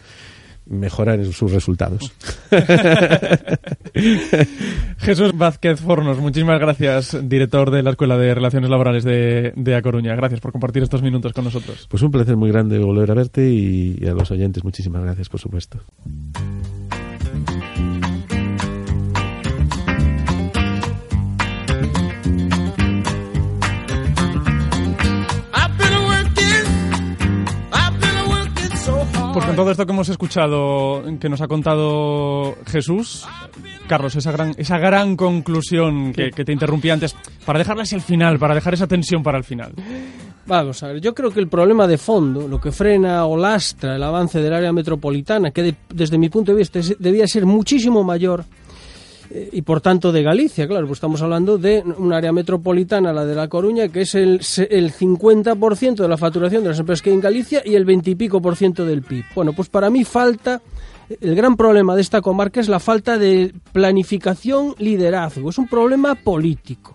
mejorar 0.66 1.24
sus 1.26 1.52
resultados. 1.52 2.12
Jesús 4.98 5.37
Vázquez 5.37 5.80
Fornos, 5.80 6.18
muchísimas 6.18 6.61
gracias, 6.61 7.16
director 7.28 7.70
de 7.70 7.82
la 7.82 7.90
Escuela 7.90 8.18
de 8.18 8.34
Relaciones 8.34 8.68
Laborales 8.68 9.04
de, 9.04 9.52
de 9.56 9.74
A 9.74 9.82
Coruña. 9.82 10.14
Gracias 10.14 10.40
por 10.40 10.52
compartir 10.52 10.82
estos 10.82 11.02
minutos 11.02 11.32
con 11.32 11.44
nosotros. 11.44 11.87
Pues 11.88 12.02
un 12.02 12.11
placer 12.11 12.37
muy 12.37 12.50
grande 12.50 12.78
volver 12.78 13.11
a 13.11 13.14
verte 13.14 13.48
y, 13.48 13.96
y 13.98 14.06
a 14.06 14.12
los 14.12 14.30
oyentes 14.30 14.62
muchísimas 14.62 15.02
gracias, 15.02 15.28
por 15.28 15.40
supuesto. 15.40 15.80
Todo 29.58 29.72
esto 29.72 29.84
que 29.86 29.92
hemos 29.92 30.08
escuchado, 30.08 31.02
que 31.18 31.28
nos 31.28 31.40
ha 31.40 31.48
contado 31.48 32.54
Jesús, 32.66 33.26
Carlos, 33.88 34.14
esa 34.14 34.30
gran, 34.30 34.54
esa 34.56 34.78
gran 34.78 35.16
conclusión 35.16 36.12
que, 36.12 36.30
que 36.30 36.44
te 36.44 36.52
interrumpí 36.52 36.90
antes, 36.90 37.16
para 37.44 37.58
dejarla 37.58 37.82
hacia 37.82 37.96
el 37.96 38.02
final, 38.02 38.38
para 38.38 38.54
dejar 38.54 38.74
esa 38.74 38.86
tensión 38.86 39.20
para 39.20 39.36
el 39.36 39.42
final. 39.42 39.72
Vamos 40.46 40.80
a 40.84 40.86
ver, 40.92 41.00
yo 41.00 41.12
creo 41.12 41.32
que 41.32 41.40
el 41.40 41.48
problema 41.48 41.88
de 41.88 41.98
fondo, 41.98 42.46
lo 42.46 42.60
que 42.60 42.70
frena 42.70 43.26
o 43.26 43.36
lastra 43.36 43.96
el 43.96 44.02
avance 44.04 44.40
del 44.40 44.54
área 44.54 44.72
metropolitana, 44.72 45.50
que 45.50 45.62
de- 45.64 45.74
desde 45.92 46.18
mi 46.18 46.28
punto 46.28 46.52
de 46.52 46.58
vista 46.58 46.78
debía 47.00 47.26
ser 47.26 47.44
muchísimo 47.44 48.04
mayor, 48.04 48.44
y 49.30 49.62
por 49.62 49.80
tanto 49.80 50.10
de 50.12 50.22
Galicia, 50.22 50.66
claro, 50.66 50.86
pues 50.86 50.98
estamos 50.98 51.20
hablando 51.22 51.58
de 51.58 51.82
un 51.98 52.12
área 52.12 52.32
metropolitana, 52.32 53.12
la 53.12 53.26
de 53.26 53.34
La 53.34 53.48
Coruña, 53.48 53.88
que 53.88 54.02
es 54.02 54.14
el, 54.14 54.40
el 54.70 54.92
50% 54.92 55.96
de 55.96 56.08
la 56.08 56.16
facturación 56.16 56.62
de 56.62 56.70
las 56.70 56.78
empresas 56.78 57.02
que 57.02 57.10
hay 57.10 57.16
en 57.16 57.20
Galicia 57.20 57.62
y 57.64 57.74
el 57.74 57.84
20 57.84 58.10
y 58.10 58.14
pico 58.14 58.40
por 58.40 58.56
ciento 58.56 58.86
del 58.86 59.02
PIB. 59.02 59.24
Bueno, 59.34 59.52
pues 59.52 59.68
para 59.68 59.90
mí 59.90 60.04
falta, 60.04 60.62
el 61.20 61.34
gran 61.34 61.56
problema 61.56 61.94
de 61.94 62.00
esta 62.00 62.20
comarca 62.22 62.60
es 62.60 62.68
la 62.68 62.80
falta 62.80 63.18
de 63.18 63.52
planificación, 63.72 64.74
liderazgo, 64.78 65.50
es 65.50 65.58
un 65.58 65.68
problema 65.68 66.14
político 66.14 66.94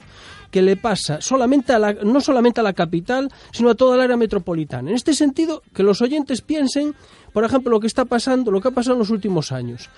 que 0.49 0.61
le 0.61 0.75
pasa 0.75 1.19
solamente 1.19 1.73
a 1.73 1.79
la, 1.79 1.93
no 1.93 2.21
solamente 2.21 2.59
a 2.59 2.63
la 2.63 2.73
capital, 2.73 3.27
sino 3.51 3.71
a 3.71 3.75
toda 3.75 3.95
el 3.95 4.01
área 4.01 4.17
metropolitana. 4.17 4.91
En 4.91 4.95
este 4.95 5.15
sentido, 5.15 5.63
que 5.73 5.81
los 5.81 5.99
oyentes 6.03 6.41
piensen, 6.41 6.93
por 7.33 7.43
ejemplo, 7.43 7.71
lo 7.71 7.79
que 7.79 7.87
está 7.87 8.05
pasando, 8.05 8.51
lo 8.51 8.61
que 8.61 8.67
ha 8.67 8.71
pasado 8.71 8.93
en 8.93 8.99
los 8.99 9.09
últimos 9.09 9.51
años. 9.51 9.89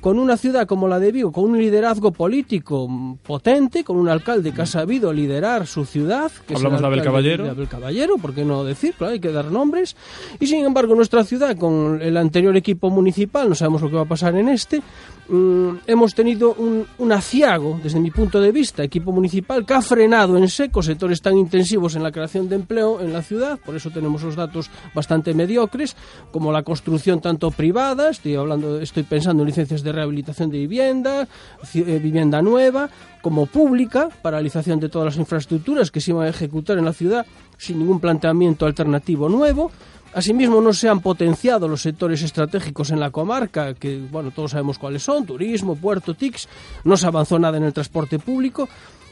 Con 0.00 0.18
una 0.18 0.36
ciudad 0.36 0.66
como 0.66 0.88
la 0.88 0.98
de 0.98 1.12
Vigo, 1.12 1.32
con 1.32 1.44
un 1.44 1.58
liderazgo 1.58 2.12
político 2.12 2.88
potente, 3.22 3.84
con 3.84 3.96
un 3.96 4.08
alcalde 4.08 4.52
que 4.52 4.62
ha 4.62 4.66
sabido 4.66 5.12
liderar 5.12 5.66
su 5.66 5.84
ciudad. 5.84 6.30
Que 6.46 6.54
Hablamos 6.54 6.80
de 6.80 6.86
Abel 6.86 7.02
Caballero. 7.02 7.44
de 7.44 7.50
Abel 7.50 7.68
Caballero, 7.68 8.16
¿por 8.18 8.34
qué 8.34 8.44
no 8.44 8.64
decir? 8.64 8.94
Claro, 8.94 9.14
hay 9.14 9.20
que 9.20 9.32
dar 9.32 9.50
nombres. 9.50 9.96
Y 10.38 10.46
sin 10.46 10.64
embargo, 10.64 10.94
nuestra 10.94 11.24
ciudad, 11.24 11.56
con 11.56 12.00
el 12.00 12.16
anterior 12.16 12.56
equipo 12.56 12.90
municipal, 12.90 13.48
no 13.48 13.54
sabemos 13.54 13.82
lo 13.82 13.90
que 13.90 13.96
va 13.96 14.02
a 14.02 14.08
pasar 14.08 14.36
en 14.36 14.48
este, 14.48 14.82
mm, 15.28 15.70
hemos 15.86 16.14
tenido 16.14 16.54
un, 16.54 16.86
un 16.98 17.12
aciago, 17.12 17.80
desde 17.82 18.00
mi 18.00 18.10
punto 18.10 18.40
de 18.40 18.52
vista, 18.52 18.82
equipo 18.82 19.12
municipal, 19.12 19.66
que 19.66 19.74
ha 19.74 19.82
frenado 19.82 20.36
en 20.36 20.48
seco 20.48 20.82
sectores 20.82 21.20
tan 21.20 21.36
intensivos 21.36 21.96
en 21.96 22.02
la 22.02 22.12
creación 22.12 22.48
de 22.48 22.56
empleo 22.56 23.00
en 23.00 23.12
la 23.12 23.22
ciudad, 23.22 23.58
por 23.64 23.74
eso 23.76 23.90
tenemos 23.90 24.22
los 24.22 24.36
datos 24.36 24.70
bastante 24.94 25.34
mediocres, 25.34 25.96
como 26.30 26.52
la 26.52 26.62
construcción 26.62 27.20
tanto 27.20 27.50
privada, 27.50 28.10
estoy 28.10 28.36
hablando, 28.36 28.80
estoy 28.80 29.02
pensando 29.02 29.42
en 29.42 29.48
licencias 29.48 29.82
de 29.82 29.87
rehabilitación 29.92 30.50
de 30.50 30.58
vivienda, 30.58 31.28
ci- 31.62 31.84
eh, 31.86 31.98
vivienda 31.98 32.42
nueva, 32.42 32.88
como 33.22 33.46
pública, 33.46 34.08
paralización 34.22 34.80
de 34.80 34.88
todas 34.88 35.06
las 35.06 35.16
infraestructuras 35.16 35.90
que 35.90 36.00
se 36.00 36.10
iban 36.12 36.26
a 36.26 36.30
ejecutar 36.30 36.78
en 36.78 36.84
la 36.84 36.92
ciudad 36.92 37.26
sin 37.56 37.78
ningún 37.78 38.00
planteamiento 38.00 38.66
alternativo 38.66 39.28
nuevo. 39.28 39.70
Asimismo, 40.14 40.60
no 40.62 40.72
se 40.72 40.88
han 40.88 41.00
potenciado 41.00 41.68
los 41.68 41.82
sectores 41.82 42.22
estratégicos 42.22 42.90
en 42.90 42.98
la 42.98 43.10
comarca, 43.10 43.74
que 43.74 43.98
bueno, 44.10 44.30
todos 44.30 44.52
sabemos 44.52 44.78
cuáles 44.78 45.02
son, 45.02 45.26
turismo, 45.26 45.76
puerto, 45.76 46.14
TICS, 46.14 46.48
no 46.84 46.96
se 46.96 47.06
avanzó 47.06 47.38
nada 47.38 47.58
en 47.58 47.64
el 47.64 47.74
transporte 47.74 48.18
público. 48.18 48.68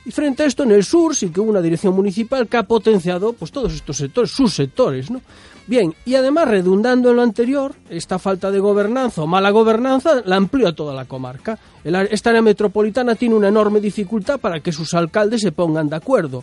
Y 0.07 0.13
frente 0.13 0.45
a 0.45 0.47
esto, 0.47 0.63
en 0.63 0.71
el 0.71 0.85
sur 0.85 1.17
sí 1.17 1.31
que 1.31 1.41
hubo 1.41 1.51
una 1.51 1.61
dirección 1.61 1.93
municipal 1.93 2.47
que 2.47 2.57
ha 2.57 2.63
potenciado 2.63 3.33
pues 3.33 3.51
todos 3.51 3.75
estos 3.75 3.97
sectores, 3.97 4.31
sus 4.31 4.55
sectores, 4.55 5.11
¿no? 5.11 5.21
Bien, 5.69 5.93
y 6.05 6.15
además, 6.15 6.47
redundando 6.47 7.11
en 7.11 7.17
lo 7.17 7.23
anterior, 7.23 7.75
esta 7.91 8.21
falta 8.21 8.53
de 8.53 8.61
gobernanza 8.61 9.23
o 9.23 9.27
mala 9.27 9.51
gobernanza 9.51 10.23
la 10.25 10.37
amplió 10.37 10.69
a 10.69 10.73
toda 10.73 10.95
la 10.95 11.07
comarca. 11.07 11.59
Esta 11.85 12.31
área 12.31 12.43
metropolitana 12.43 13.15
tiene 13.15 13.35
una 13.35 13.49
enorme 13.49 13.81
dificultad 13.81 14.41
para 14.41 14.61
que 14.61 14.73
sus 14.73 14.93
alcaldes 14.95 15.41
se 15.41 15.53
pongan 15.53 15.89
de 15.89 15.97
acuerdo. 15.97 16.43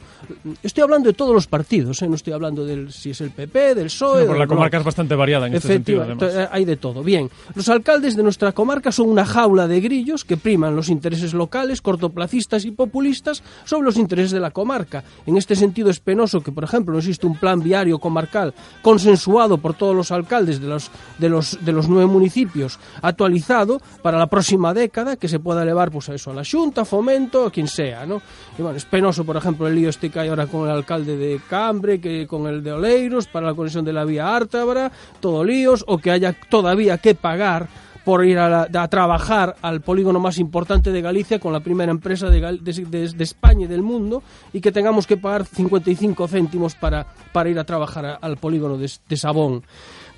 Estoy 0.61 0.83
hablando 0.83 1.07
de 1.07 1.13
todos 1.13 1.33
los 1.33 1.47
partidos, 1.47 2.01
¿eh? 2.01 2.07
no 2.07 2.15
estoy 2.15 2.31
hablando 2.33 2.65
del 2.65 2.91
si 2.93 3.09
es 3.11 3.19
el 3.21 3.31
PP, 3.31 3.75
del 3.75 3.85
PSOE. 3.87 4.25
Por 4.25 4.37
la 4.37 4.47
comarca 4.47 4.77
es 4.77 4.83
bastante 4.85 5.15
variada 5.15 5.47
en 5.47 5.55
este 5.55 5.67
sentido, 5.69 6.03
además. 6.03 6.33
eh, 6.33 6.47
hay 6.49 6.63
de 6.65 6.77
todo. 6.77 7.03
Bien, 7.03 7.29
los 7.55 7.67
alcaldes 7.67 8.15
de 8.15 8.23
nuestra 8.23 8.51
comarca 8.53 8.91
son 8.91 9.09
una 9.09 9.25
jaula 9.25 9.67
de 9.67 9.81
grillos 9.81 10.23
que 10.23 10.37
priman 10.37 10.75
los 10.77 10.87
intereses 10.89 11.33
locales, 11.33 11.81
cortoplacistas 11.81 12.63
y 12.63 12.71
populistas 12.71 13.43
sobre 13.65 13.85
los 13.85 13.97
intereses 13.97 14.31
de 14.31 14.39
la 14.39 14.51
comarca. 14.51 15.03
En 15.25 15.37
este 15.37 15.55
sentido 15.55 15.89
es 15.89 15.99
penoso 15.99 16.41
que, 16.41 16.51
por 16.51 16.63
ejemplo, 16.63 16.93
no 16.93 16.99
existe 16.99 17.27
un 17.27 17.37
plan 17.37 17.61
viario 17.61 17.99
comarcal 17.99 18.53
consensuado 18.81 19.57
por 19.57 19.73
todos 19.73 19.95
los 19.95 20.11
alcaldes 20.11 20.59
de 20.59 20.67
los, 20.67 20.91
de 21.17 21.29
los, 21.29 21.63
de 21.63 21.71
los 21.71 21.87
nueve 21.87 22.05
municipios, 22.07 22.79
actualizado 23.01 23.81
para 24.01 24.17
la 24.17 24.27
próxima 24.27 24.73
década, 24.73 25.15
que 25.15 25.27
se 25.27 25.39
pueda 25.39 25.63
elevar 25.63 25.91
pues, 25.91 26.09
a 26.09 26.15
eso, 26.15 26.31
a 26.31 26.33
la 26.33 26.43
Junta, 26.43 26.85
Fomento, 26.85 27.45
a 27.45 27.51
quien 27.51 27.67
sea, 27.67 28.05
¿no? 28.05 28.21
Y 28.57 28.75
es 28.75 28.85
penoso, 28.85 29.23
por 29.23 29.37
ejemplo, 29.37 29.67
el 29.67 29.75
lío 29.75 29.89
este 29.89 30.09
que 30.09 30.19
hay 30.19 30.29
ahora 30.29 30.47
con 30.47 30.67
el 30.67 30.75
alcalde 30.75 31.17
de 31.17 31.39
Cambre, 31.49 31.99
que 31.99 32.27
con 32.27 32.47
el 32.47 32.63
de 32.63 32.71
Oleiros, 32.71 33.27
para 33.27 33.47
la 33.47 33.53
conexión 33.53 33.85
de 33.85 33.93
la 33.93 34.05
vía 34.05 34.35
Ártabra, 34.35 34.91
todo 35.19 35.43
líos, 35.43 35.83
o 35.87 35.97
que 35.97 36.11
haya 36.11 36.33
todavía 36.49 36.97
que 36.97 37.15
pagar 37.15 37.67
por 38.05 38.25
ir 38.25 38.37
a, 38.37 38.49
la- 38.67 38.81
a 38.83 38.87
trabajar 38.87 39.55
al 39.61 39.81
polígono 39.81 40.19
más 40.19 40.37
importante 40.37 40.91
de 40.91 41.01
Galicia 41.01 41.39
con 41.39 41.53
la 41.53 41.61
primera 41.61 41.91
empresa 41.91 42.29
de, 42.29 42.41
de- 42.61 42.85
de- 43.07 43.23
España 43.23 43.65
y 43.65 43.67
del 43.67 43.81
mundo 43.81 44.21
y 44.51 44.59
que 44.61 44.71
tengamos 44.71 45.07
que 45.07 45.17
pagar 45.17 45.45
55 45.45 46.27
céntimos 46.27 46.75
para, 46.75 47.05
para 47.31 47.49
ir 47.49 47.57
a 47.59 47.63
trabajar 47.63 48.19
al 48.21 48.37
polígono 48.37 48.77
de 48.77 49.17
Sabón. 49.17 49.63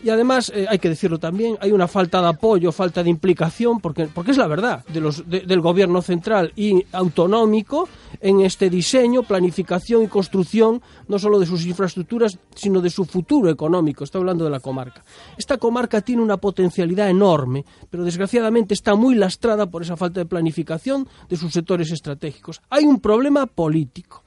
Y 0.06 0.12
además, 0.12 0.52
eh, 0.54 0.68
hay 0.70 0.78
que 0.78 0.88
decirlo 0.88 1.18
también, 1.18 1.58
hay 1.60 1.72
una 1.72 1.88
falta 1.88 2.22
de 2.22 2.28
apoyo, 2.28 2.72
falta 2.72 3.02
de 3.02 3.10
implicación, 3.10 3.80
porque, 3.80 4.06
porque 4.06 4.30
es 4.30 4.38
la 4.38 4.46
verdad, 4.46 4.86
del 4.86 5.62
gobierno 5.62 6.00
central 6.04 6.54
y 6.56 6.86
autonómico 6.92 7.90
en 8.22 8.42
este 8.42 8.70
diseño, 8.70 9.24
planificación 9.24 10.04
y 10.04 10.08
construcción, 10.08 10.80
no 11.08 11.18
solo 11.18 11.40
de 11.40 11.48
sus 11.48 11.66
infraestructuras, 11.66 12.38
sino 12.54 12.82
de 12.82 12.92
su 12.92 13.06
futuro 13.06 13.50
económico. 13.50 14.04
Estoy 14.04 14.20
hablando 14.20 14.44
de 14.44 14.52
la 14.52 14.60
comarca. 14.60 15.04
Esta 15.40 15.58
comarca 15.58 16.02
tiene 16.02 16.22
una 16.22 16.38
potencialidad 16.38 17.10
enorme, 17.10 17.66
pero 17.90 18.04
desgraciadamente 18.04 18.76
está 18.76 18.94
muy 18.94 19.16
lastrada 19.16 19.66
por 19.66 19.82
esa 19.82 19.98
falta 19.98 20.20
de 20.20 20.28
planificación 20.28 21.08
de 21.28 21.36
sus 21.36 21.52
sectores 21.52 21.92
estratégicos. 21.92 22.62
Hay 22.70 22.86
un 22.86 23.00
problema 23.00 23.48
político. 23.48 24.24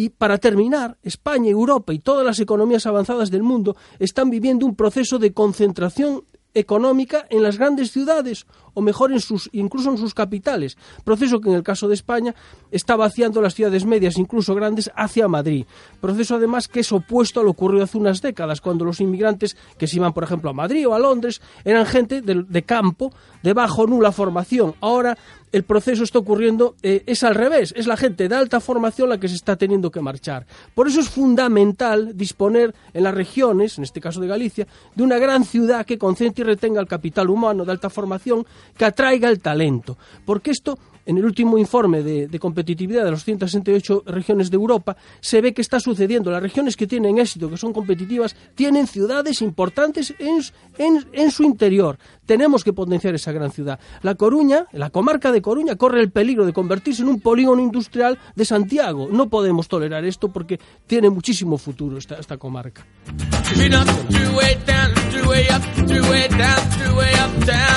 Y 0.00 0.08
para 0.08 0.38
terminar, 0.38 0.96
España, 1.02 1.50
Europa 1.50 1.92
y 1.92 1.98
todas 1.98 2.24
las 2.24 2.40
economías 2.40 2.86
avanzadas 2.86 3.30
del 3.30 3.42
mundo 3.42 3.76
están 3.98 4.30
viviendo 4.30 4.64
un 4.64 4.74
proceso 4.74 5.18
de 5.18 5.34
concentración 5.34 6.24
económica 6.54 7.26
en 7.28 7.42
las 7.42 7.58
grandes 7.58 7.92
ciudades 7.92 8.46
o 8.72 8.80
mejor 8.80 9.12
en 9.12 9.20
sus 9.20 9.50
incluso 9.52 9.90
en 9.90 9.98
sus 9.98 10.14
capitales, 10.14 10.78
proceso 11.04 11.40
que 11.40 11.50
en 11.50 11.54
el 11.54 11.62
caso 11.62 11.86
de 11.86 11.94
España 11.94 12.34
está 12.70 12.96
vaciando 12.96 13.42
las 13.42 13.54
ciudades 13.54 13.84
medias, 13.84 14.16
incluso 14.16 14.54
grandes, 14.54 14.90
hacia 14.96 15.28
Madrid. 15.28 15.66
Proceso 16.00 16.36
además 16.36 16.66
que 16.66 16.80
es 16.80 16.90
opuesto 16.92 17.40
a 17.40 17.42
lo 17.42 17.50
ocurrido 17.50 17.84
hace 17.84 17.98
unas 17.98 18.22
décadas, 18.22 18.62
cuando 18.62 18.86
los 18.86 19.00
inmigrantes 19.00 19.56
que 19.76 19.86
se 19.86 19.96
iban, 19.96 20.14
por 20.14 20.24
ejemplo, 20.24 20.48
a 20.48 20.54
Madrid 20.54 20.88
o 20.88 20.94
a 20.94 20.98
Londres, 20.98 21.42
eran 21.64 21.84
gente 21.84 22.22
de, 22.22 22.44
de 22.48 22.62
campo, 22.62 23.12
de 23.42 23.52
bajo 23.52 23.86
nula 23.86 24.12
formación. 24.12 24.74
Ahora 24.80 25.18
el 25.52 25.64
proceso 25.64 26.04
está 26.04 26.18
ocurriendo, 26.18 26.76
eh, 26.82 27.02
es 27.06 27.22
al 27.24 27.34
revés, 27.34 27.74
es 27.76 27.86
la 27.86 27.96
gente 27.96 28.28
de 28.28 28.34
alta 28.34 28.60
formación 28.60 29.08
la 29.08 29.18
que 29.18 29.28
se 29.28 29.34
está 29.34 29.56
teniendo 29.56 29.90
que 29.90 30.00
marchar. 30.00 30.46
Por 30.74 30.86
eso 30.86 31.00
es 31.00 31.08
fundamental 31.08 32.16
disponer 32.16 32.74
en 32.92 33.04
las 33.04 33.14
regiones, 33.14 33.78
en 33.78 33.84
este 33.84 34.00
caso 34.00 34.20
de 34.20 34.28
Galicia, 34.28 34.66
de 34.94 35.02
una 35.02 35.18
gran 35.18 35.44
ciudad 35.44 35.84
que 35.84 35.98
concentre 35.98 36.42
y 36.42 36.46
retenga 36.46 36.80
el 36.80 36.86
capital 36.86 37.30
humano 37.30 37.64
de 37.64 37.72
alta 37.72 37.90
formación, 37.90 38.46
que 38.76 38.84
atraiga 38.84 39.28
el 39.28 39.40
talento. 39.40 39.98
Porque 40.24 40.50
esto 40.50 40.78
en 41.06 41.18
el 41.18 41.24
último 41.24 41.58
informe 41.58 42.02
de, 42.02 42.26
de 42.28 42.38
competitividad 42.38 43.04
de 43.04 43.10
las 43.10 43.24
168 43.24 44.04
regiones 44.06 44.50
de 44.50 44.56
Europa, 44.56 44.96
se 45.20 45.40
ve 45.40 45.52
que 45.52 45.62
está 45.62 45.80
sucediendo. 45.80 46.30
Las 46.30 46.42
regiones 46.42 46.76
que 46.76 46.86
tienen 46.86 47.18
éxito, 47.18 47.50
que 47.50 47.56
son 47.56 47.72
competitivas, 47.72 48.36
tienen 48.54 48.86
ciudades 48.86 49.42
importantes 49.42 50.14
en, 50.18 50.40
en, 50.78 51.06
en 51.12 51.30
su 51.30 51.42
interior. 51.44 51.98
Tenemos 52.26 52.62
que 52.62 52.72
potenciar 52.72 53.14
esa 53.14 53.32
gran 53.32 53.50
ciudad. 53.50 53.80
La 54.02 54.14
Coruña, 54.14 54.66
la 54.72 54.90
comarca 54.90 55.32
de 55.32 55.42
Coruña, 55.42 55.76
corre 55.76 56.00
el 56.00 56.10
peligro 56.10 56.46
de 56.46 56.52
convertirse 56.52 57.02
en 57.02 57.08
un 57.08 57.20
polígono 57.20 57.60
industrial 57.60 58.18
de 58.34 58.44
Santiago. 58.44 59.08
No 59.10 59.28
podemos 59.28 59.68
tolerar 59.68 60.04
esto 60.04 60.28
porque 60.28 60.60
tiene 60.86 61.10
muchísimo 61.10 61.58
futuro 61.58 61.98
esta, 61.98 62.16
esta 62.16 62.36
comarca. 62.36 62.86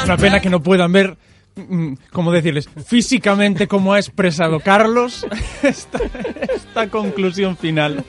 Una 0.04 0.18
pena 0.18 0.40
que 0.40 0.50
no 0.50 0.62
puedan 0.62 0.92
ver, 0.92 1.18
¿cómo 2.12 2.32
decirles? 2.32 2.70
Físicamente 2.86 3.68
cómo 3.68 3.94
ha 3.94 4.00
expresado 4.00 4.60
Carlos 4.60 5.26
esta, 5.64 6.00
esta 6.54 6.90
conclusión 6.90 7.58
final. 7.58 8.04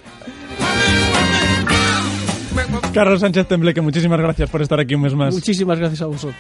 Carlos 2.92 3.20
Sánchez 3.20 3.48
Tembleque, 3.48 3.80
muchísimas 3.80 4.20
gracias 4.20 4.48
por 4.48 4.62
estar 4.62 4.78
aquí 4.78 4.94
un 4.94 5.02
mes 5.02 5.14
más. 5.14 5.34
Muchísimas 5.34 5.78
gracias 5.78 6.02
a 6.02 6.06
vosotros. 6.06 6.36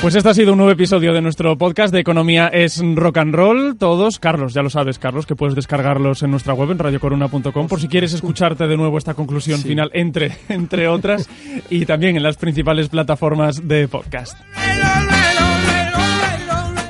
Pues 0.00 0.14
este 0.14 0.28
ha 0.28 0.34
sido 0.34 0.52
un 0.52 0.58
nuevo 0.58 0.70
episodio 0.70 1.12
de 1.12 1.20
nuestro 1.20 1.58
podcast 1.58 1.92
de 1.92 1.98
Economía 1.98 2.46
es 2.46 2.80
Rock 2.94 3.18
and 3.18 3.34
Roll. 3.34 3.76
Todos, 3.76 4.20
Carlos, 4.20 4.54
ya 4.54 4.62
lo 4.62 4.70
sabes, 4.70 4.98
Carlos, 5.00 5.26
que 5.26 5.34
puedes 5.34 5.56
descargarlos 5.56 6.22
en 6.22 6.30
nuestra 6.30 6.54
web 6.54 6.70
en 6.70 6.78
radiocoruna.com 6.78 7.66
por 7.66 7.80
si 7.80 7.88
quieres 7.88 8.12
escucharte 8.12 8.68
de 8.68 8.76
nuevo 8.76 8.96
esta 8.96 9.14
conclusión 9.14 9.60
final, 9.60 9.90
entre, 9.92 10.36
entre 10.48 10.86
otras, 10.86 11.28
y 11.70 11.84
también 11.84 12.16
en 12.16 12.22
las 12.22 12.36
principales 12.36 12.88
plataformas 12.88 13.66
de 13.66 13.88
podcast. 13.88 14.38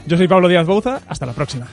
Yo 0.07 0.17
soy 0.19 0.29
Pablo 0.29 0.49
Díaz 0.49 0.67
Bouza, 0.67 1.01
hasta 1.09 1.25
la 1.25 1.33
próxima. 1.33 1.67